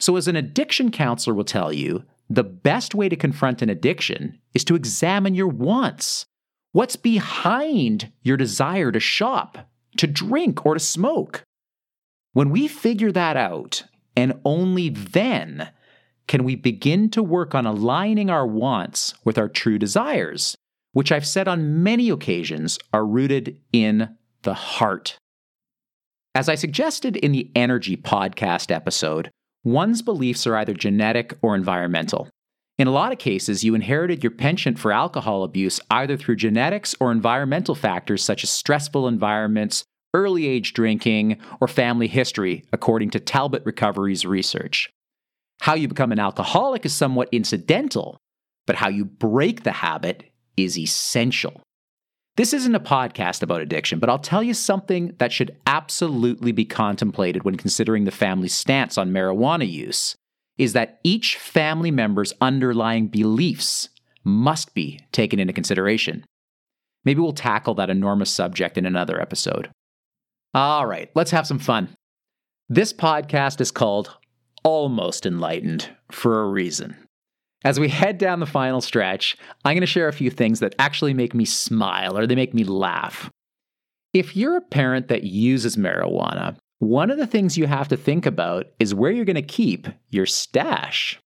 So, 0.00 0.16
as 0.16 0.26
an 0.26 0.34
addiction 0.34 0.90
counselor 0.90 1.32
will 1.32 1.44
tell 1.44 1.72
you, 1.72 2.02
the 2.28 2.42
best 2.42 2.92
way 2.92 3.08
to 3.08 3.14
confront 3.14 3.62
an 3.62 3.70
addiction 3.70 4.40
is 4.52 4.64
to 4.64 4.74
examine 4.74 5.36
your 5.36 5.46
wants. 5.46 6.26
What's 6.72 6.96
behind 6.96 8.10
your 8.22 8.36
desire 8.36 8.90
to 8.90 8.98
shop, 8.98 9.70
to 9.98 10.08
drink, 10.08 10.66
or 10.66 10.74
to 10.74 10.80
smoke? 10.80 11.45
When 12.36 12.50
we 12.50 12.68
figure 12.68 13.12
that 13.12 13.38
out, 13.38 13.84
and 14.14 14.38
only 14.44 14.90
then 14.90 15.70
can 16.28 16.44
we 16.44 16.54
begin 16.54 17.08
to 17.12 17.22
work 17.22 17.54
on 17.54 17.64
aligning 17.64 18.28
our 18.28 18.46
wants 18.46 19.14
with 19.24 19.38
our 19.38 19.48
true 19.48 19.78
desires, 19.78 20.54
which 20.92 21.10
I've 21.10 21.26
said 21.26 21.48
on 21.48 21.82
many 21.82 22.10
occasions 22.10 22.78
are 22.92 23.06
rooted 23.06 23.58
in 23.72 24.14
the 24.42 24.52
heart. 24.52 25.16
As 26.34 26.50
I 26.50 26.56
suggested 26.56 27.16
in 27.16 27.32
the 27.32 27.50
Energy 27.54 27.96
podcast 27.96 28.70
episode, 28.70 29.30
One's 29.64 30.02
beliefs 30.02 30.46
are 30.46 30.56
either 30.56 30.74
genetic 30.74 31.38
or 31.40 31.54
environmental. 31.54 32.28
In 32.76 32.86
a 32.86 32.92
lot 32.92 33.12
of 33.12 33.18
cases, 33.18 33.64
you 33.64 33.74
inherited 33.74 34.22
your 34.22 34.30
penchant 34.30 34.78
for 34.78 34.92
alcohol 34.92 35.42
abuse 35.42 35.80
either 35.90 36.18
through 36.18 36.36
genetics 36.36 36.94
or 37.00 37.12
environmental 37.12 37.74
factors 37.74 38.22
such 38.22 38.44
as 38.44 38.50
stressful 38.50 39.08
environments, 39.08 39.84
early 40.16 40.46
age 40.46 40.72
drinking, 40.72 41.36
or 41.60 41.68
family 41.68 42.08
history, 42.08 42.64
according 42.72 43.10
to 43.10 43.20
Talbott 43.20 43.66
Recovery's 43.66 44.24
research. 44.24 44.90
How 45.60 45.74
you 45.74 45.88
become 45.88 46.10
an 46.10 46.18
alcoholic 46.18 46.86
is 46.86 46.94
somewhat 46.94 47.28
incidental, 47.32 48.16
but 48.66 48.76
how 48.76 48.88
you 48.88 49.04
break 49.04 49.62
the 49.62 49.72
habit 49.72 50.24
is 50.56 50.78
essential. 50.78 51.60
This 52.36 52.54
isn't 52.54 52.74
a 52.74 52.80
podcast 52.80 53.42
about 53.42 53.60
addiction, 53.60 53.98
but 53.98 54.08
I'll 54.08 54.18
tell 54.18 54.42
you 54.42 54.54
something 54.54 55.14
that 55.18 55.32
should 55.32 55.56
absolutely 55.66 56.52
be 56.52 56.64
contemplated 56.64 57.44
when 57.44 57.56
considering 57.56 58.04
the 58.04 58.10
family's 58.10 58.54
stance 58.54 58.96
on 58.96 59.10
marijuana 59.12 59.70
use 59.70 60.16
is 60.56 60.72
that 60.72 60.98
each 61.04 61.36
family 61.36 61.90
member's 61.90 62.32
underlying 62.40 63.08
beliefs 63.08 63.90
must 64.24 64.74
be 64.74 65.00
taken 65.12 65.38
into 65.38 65.52
consideration. 65.52 66.24
Maybe 67.04 67.20
we'll 67.20 67.32
tackle 67.32 67.74
that 67.74 67.90
enormous 67.90 68.30
subject 68.30 68.76
in 68.76 68.86
another 68.86 69.20
episode. 69.20 69.70
All 70.56 70.86
right, 70.86 71.10
let's 71.14 71.32
have 71.32 71.46
some 71.46 71.58
fun. 71.58 71.90
This 72.70 72.90
podcast 72.90 73.60
is 73.60 73.70
called 73.70 74.16
Almost 74.64 75.26
Enlightened 75.26 75.94
for 76.10 76.40
a 76.40 76.48
reason. 76.48 76.96
As 77.62 77.78
we 77.78 77.90
head 77.90 78.16
down 78.16 78.40
the 78.40 78.46
final 78.46 78.80
stretch, 78.80 79.36
I'm 79.66 79.74
going 79.74 79.82
to 79.82 79.86
share 79.86 80.08
a 80.08 80.14
few 80.14 80.30
things 80.30 80.60
that 80.60 80.74
actually 80.78 81.12
make 81.12 81.34
me 81.34 81.44
smile 81.44 82.16
or 82.16 82.26
they 82.26 82.34
make 82.34 82.54
me 82.54 82.64
laugh. 82.64 83.28
If 84.14 84.34
you're 84.34 84.56
a 84.56 84.62
parent 84.62 85.08
that 85.08 85.24
uses 85.24 85.76
marijuana, 85.76 86.56
one 86.78 87.10
of 87.10 87.18
the 87.18 87.26
things 87.26 87.58
you 87.58 87.66
have 87.66 87.88
to 87.88 87.96
think 87.98 88.24
about 88.24 88.64
is 88.78 88.94
where 88.94 89.10
you're 89.10 89.26
going 89.26 89.36
to 89.36 89.42
keep 89.42 89.86
your 90.08 90.24
stash. 90.24 91.20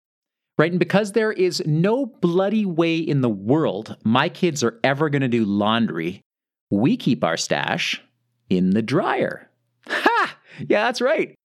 Right? 0.57 0.71
And 0.71 0.79
because 0.79 1.11
there 1.11 1.33
is 1.33 1.61
no 1.65 2.05
bloody 2.05 2.65
way 2.65 2.95
in 2.95 3.19
the 3.19 3.27
world 3.27 3.97
my 4.05 4.29
kids 4.29 4.63
are 4.63 4.79
ever 4.85 5.09
going 5.09 5.21
to 5.21 5.27
do 5.27 5.43
laundry, 5.43 6.21
we 6.71 6.95
keep 6.95 7.25
our 7.25 7.35
stash 7.35 8.01
in 8.49 8.71
the 8.71 8.81
dryer. 8.81 9.49
Ha! 9.87 10.37
Yeah, 10.59 10.85
that's 10.85 11.01
right. 11.01 11.35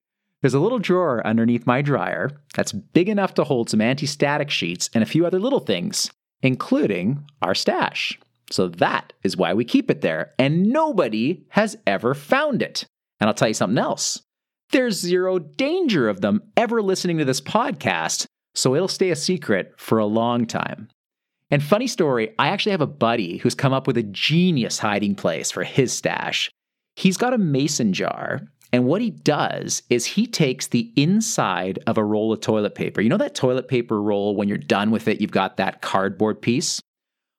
There's 0.40 0.54
a 0.54 0.60
little 0.60 0.80
drawer 0.80 1.24
underneath 1.24 1.66
my 1.66 1.82
dryer 1.82 2.30
that's 2.54 2.72
big 2.72 3.08
enough 3.08 3.34
to 3.34 3.44
hold 3.44 3.70
some 3.70 3.80
anti 3.80 4.06
static 4.06 4.50
sheets 4.50 4.90
and 4.92 5.02
a 5.02 5.06
few 5.06 5.24
other 5.24 5.38
little 5.38 5.60
things, 5.60 6.10
including 6.42 7.24
our 7.40 7.54
stash. 7.54 8.18
So 8.50 8.68
that 8.68 9.12
is 9.22 9.36
why 9.36 9.54
we 9.54 9.64
keep 9.64 9.90
it 9.90 10.00
there, 10.00 10.34
and 10.38 10.64
nobody 10.64 11.44
has 11.50 11.76
ever 11.86 12.12
found 12.14 12.60
it. 12.60 12.84
And 13.20 13.28
I'll 13.28 13.34
tell 13.34 13.48
you 13.48 13.54
something 13.54 13.78
else 13.78 14.20
there's 14.72 14.98
zero 14.98 15.38
danger 15.38 16.08
of 16.08 16.22
them 16.22 16.42
ever 16.56 16.82
listening 16.82 17.18
to 17.18 17.24
this 17.26 17.40
podcast, 17.40 18.26
so 18.54 18.74
it'll 18.74 18.88
stay 18.88 19.10
a 19.10 19.16
secret 19.16 19.74
for 19.76 19.98
a 19.98 20.06
long 20.06 20.46
time. 20.46 20.88
And 21.50 21.62
funny 21.62 21.86
story, 21.86 22.34
I 22.38 22.48
actually 22.48 22.72
have 22.72 22.80
a 22.80 22.86
buddy 22.86 23.36
who's 23.36 23.54
come 23.54 23.74
up 23.74 23.86
with 23.86 23.98
a 23.98 24.02
genius 24.02 24.78
hiding 24.78 25.14
place 25.14 25.50
for 25.50 25.62
his 25.62 25.92
stash. 25.92 26.50
He's 26.96 27.16
got 27.16 27.34
a 27.34 27.38
mason 27.38 27.92
jar 27.92 28.42
and 28.72 28.86
what 28.86 29.02
he 29.02 29.10
does 29.10 29.82
is 29.90 30.06
he 30.06 30.26
takes 30.26 30.66
the 30.66 30.90
inside 30.96 31.78
of 31.86 31.98
a 31.98 32.04
roll 32.04 32.32
of 32.32 32.40
toilet 32.40 32.74
paper. 32.74 33.02
You 33.02 33.10
know 33.10 33.18
that 33.18 33.34
toilet 33.34 33.68
paper 33.68 34.00
roll, 34.00 34.34
when 34.34 34.48
you're 34.48 34.56
done 34.56 34.90
with 34.90 35.08
it, 35.08 35.20
you've 35.20 35.30
got 35.30 35.58
that 35.58 35.82
cardboard 35.82 36.40
piece? 36.40 36.80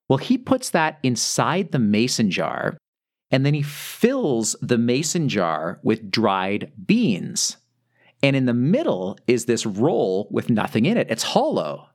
Well, 0.08 0.20
he 0.20 0.38
puts 0.38 0.70
that 0.70 1.00
inside 1.02 1.72
the 1.72 1.80
mason 1.80 2.30
jar 2.30 2.78
and 3.32 3.44
then 3.44 3.56
he 3.56 3.63
fills 3.63 4.56
the 4.62 4.78
mason 4.78 5.28
jar 5.28 5.80
with 5.82 6.12
dried 6.12 6.72
beans. 6.86 7.58
And 8.22 8.36
in 8.36 8.46
the 8.46 8.54
middle 8.54 9.18
is 9.26 9.46
this 9.46 9.66
roll 9.66 10.28
with 10.30 10.52
nothing 10.52 10.86
in 10.86 10.98
it, 10.98 11.08
it's 11.10 11.24
hollow. 11.24 11.89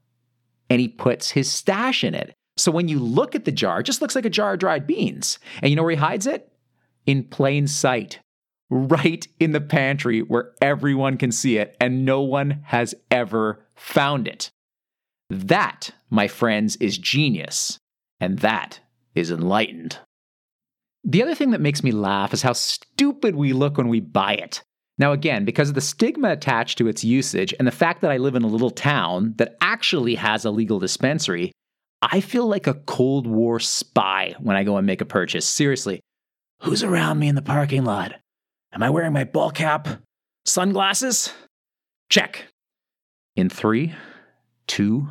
And 0.69 0.81
he 0.81 0.89
puts 0.89 1.31
his 1.31 1.51
stash 1.51 2.03
in 2.03 2.15
it. 2.15 2.35
So 2.57 2.73
when 2.73 2.89
you 2.89 2.99
look 2.99 3.37
at 3.37 3.45
the 3.45 3.53
jar, 3.53 3.81
it 3.81 3.85
just 3.85 4.03
looks 4.03 4.17
like 4.17 4.25
a 4.25 4.31
jar 4.31 4.55
of 4.55 4.59
dried 4.59 4.87
beans. 4.87 5.39
And 5.63 5.71
you 5.71 5.77
know 5.77 5.85
where 5.85 5.93
he 5.93 5.97
hides 5.97 6.27
it? 6.27 6.51
In 7.09 7.25
plain 7.25 7.67
sight 7.67 8.21
right 8.69 9.27
in 9.41 9.53
the 9.53 9.63
pantry 9.63 10.21
where 10.21 10.53
everyone 10.61 11.17
can 11.17 11.33
see 11.33 11.57
it 11.57 11.75
and 11.81 12.05
no 12.05 12.21
one 12.21 12.61
has 12.67 12.95
ever 13.11 13.65
found 13.75 14.29
it. 14.29 14.51
That, 15.31 15.91
my 16.11 16.29
friends, 16.29 16.77
is 16.77 16.99
genius, 16.99 17.79
and 18.21 18.41
that 18.41 18.81
is 19.15 19.31
enlightened. 19.31 19.99
The 21.03 21.23
other 21.23 21.35
thing 21.35 21.53
that 21.53 21.63
makes 21.63 21.83
me 21.83 21.93
laugh 21.93 22.35
is 22.35 22.43
how 22.43 22.53
stupid 22.53 23.37
we 23.37 23.55
look 23.55 23.79
when 23.79 23.89
we 23.89 24.01
buy 24.01 24.35
it. 24.35 24.63
Now, 24.99 25.13
again, 25.13 25.47
because 25.47 25.71
of 25.71 25.77
the 25.77 25.81
stigma 25.81 26.31
attached 26.33 26.77
to 26.77 26.89
its 26.89 27.05
usage 27.05 27.55
and 27.59 27.67
the 27.67 27.73
fact 27.73 28.03
that 28.03 28.11
I 28.11 28.19
live 28.19 28.35
in 28.35 28.43
a 28.43 28.49
little 28.49 28.71
town 28.71 29.33
that 29.39 29.57
actually 29.63 30.17
has 30.17 30.45
a 30.45 30.51
legal 30.51 30.79
dispensary, 30.79 31.53
I 32.03 32.21
feel 32.21 32.47
like 32.47 32.67
a 32.67 32.75
Cold 32.75 33.27
War 33.27 33.61
spy 33.61 34.35
when 34.41 34.57
I 34.57 34.65
go 34.65 34.77
and 34.77 34.87
make 34.87 35.01
a 35.01 35.07
purchase. 35.07 35.47
Seriously, 35.47 36.01
who's 36.63 36.83
around 36.83 37.19
me 37.19 37.29
in 37.29 37.35
the 37.35 37.43
parking 37.43 37.85
lot? 37.85 38.15
Am 38.73 38.83
I 38.83 38.91
wearing 38.91 39.13
my 39.13 39.25
ball 39.25 39.51
cap? 39.51 39.89
Sunglasses? 40.45 41.33
Check. 42.11 42.47
In 43.37 43.49
three, 43.49 43.95
two, 44.67 45.09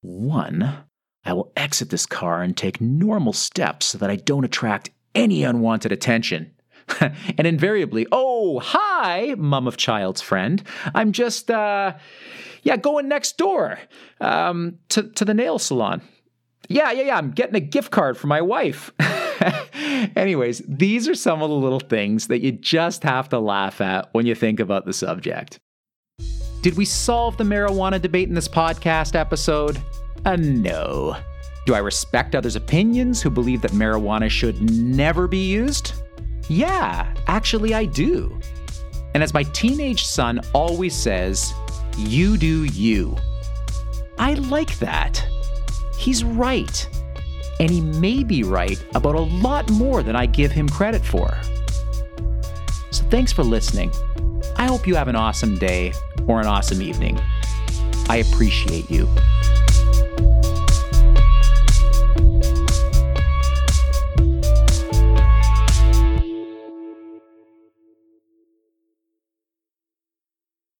one, 0.00 0.84
I 1.24 1.32
will 1.32 1.52
exit 1.56 1.90
this 1.90 2.06
car 2.06 2.42
and 2.42 2.56
take 2.56 2.80
normal 2.80 3.32
steps 3.32 3.86
so 3.86 3.98
that 3.98 4.10
I 4.10 4.16
don't 4.16 4.44
attract 4.44 4.90
any 5.14 5.42
unwanted 5.42 5.92
attention. 5.92 6.52
and 7.00 7.46
invariably, 7.46 8.06
oh, 8.12 8.58
hi, 8.58 9.34
mum 9.38 9.66
of 9.66 9.76
child's 9.76 10.20
friend. 10.20 10.62
I'm 10.94 11.12
just, 11.12 11.50
uh, 11.50 11.94
yeah, 12.62 12.76
going 12.76 13.08
next 13.08 13.38
door 13.38 13.78
um, 14.20 14.78
to, 14.90 15.04
to 15.04 15.24
the 15.24 15.34
nail 15.34 15.58
salon. 15.58 16.02
Yeah, 16.68 16.92
yeah, 16.92 17.02
yeah, 17.04 17.18
I'm 17.18 17.30
getting 17.30 17.54
a 17.54 17.60
gift 17.60 17.90
card 17.90 18.16
for 18.16 18.26
my 18.26 18.40
wife. 18.40 18.92
Anyways, 20.16 20.62
these 20.66 21.08
are 21.08 21.14
some 21.14 21.42
of 21.42 21.50
the 21.50 21.56
little 21.56 21.80
things 21.80 22.28
that 22.28 22.40
you 22.40 22.52
just 22.52 23.02
have 23.02 23.28
to 23.30 23.38
laugh 23.38 23.80
at 23.80 24.08
when 24.12 24.26
you 24.26 24.34
think 24.34 24.60
about 24.60 24.86
the 24.86 24.92
subject. 24.92 25.58
Did 26.62 26.76
we 26.76 26.84
solve 26.84 27.36
the 27.36 27.44
marijuana 27.44 28.00
debate 28.00 28.28
in 28.28 28.34
this 28.34 28.48
podcast 28.48 29.14
episode? 29.14 29.82
Uh, 30.24 30.36
no. 30.36 31.16
Do 31.66 31.74
I 31.74 31.78
respect 31.78 32.34
others' 32.34 32.56
opinions 32.56 33.20
who 33.20 33.30
believe 33.30 33.60
that 33.62 33.72
marijuana 33.72 34.30
should 34.30 34.70
never 34.70 35.28
be 35.28 35.46
used? 35.46 35.92
Yeah, 36.48 37.12
actually, 37.26 37.74
I 37.74 37.84
do. 37.84 38.38
And 39.14 39.22
as 39.22 39.34
my 39.34 39.44
teenage 39.44 40.04
son 40.06 40.40
always 40.52 40.94
says, 40.94 41.54
you 41.96 42.36
do 42.36 42.64
you. 42.64 43.16
I 44.18 44.34
like 44.34 44.78
that. 44.78 45.26
He's 45.98 46.24
right 46.24 46.88
and 47.60 47.70
he 47.70 47.80
may 47.80 48.24
be 48.24 48.42
right 48.42 48.82
about 48.94 49.14
a 49.14 49.20
lot 49.20 49.70
more 49.70 50.02
than 50.02 50.16
I 50.16 50.26
give 50.26 50.50
him 50.50 50.68
credit 50.68 51.04
for. 51.04 51.38
So 52.90 53.04
thanks 53.10 53.32
for 53.32 53.42
listening. 53.42 53.92
I 54.56 54.66
hope 54.66 54.86
you 54.86 54.94
have 54.94 55.08
an 55.08 55.16
awesome 55.16 55.58
day 55.58 55.92
or 56.26 56.40
an 56.40 56.46
awesome 56.46 56.82
evening. 56.82 57.20
I 58.08 58.16
appreciate 58.16 58.90
you. 58.90 59.08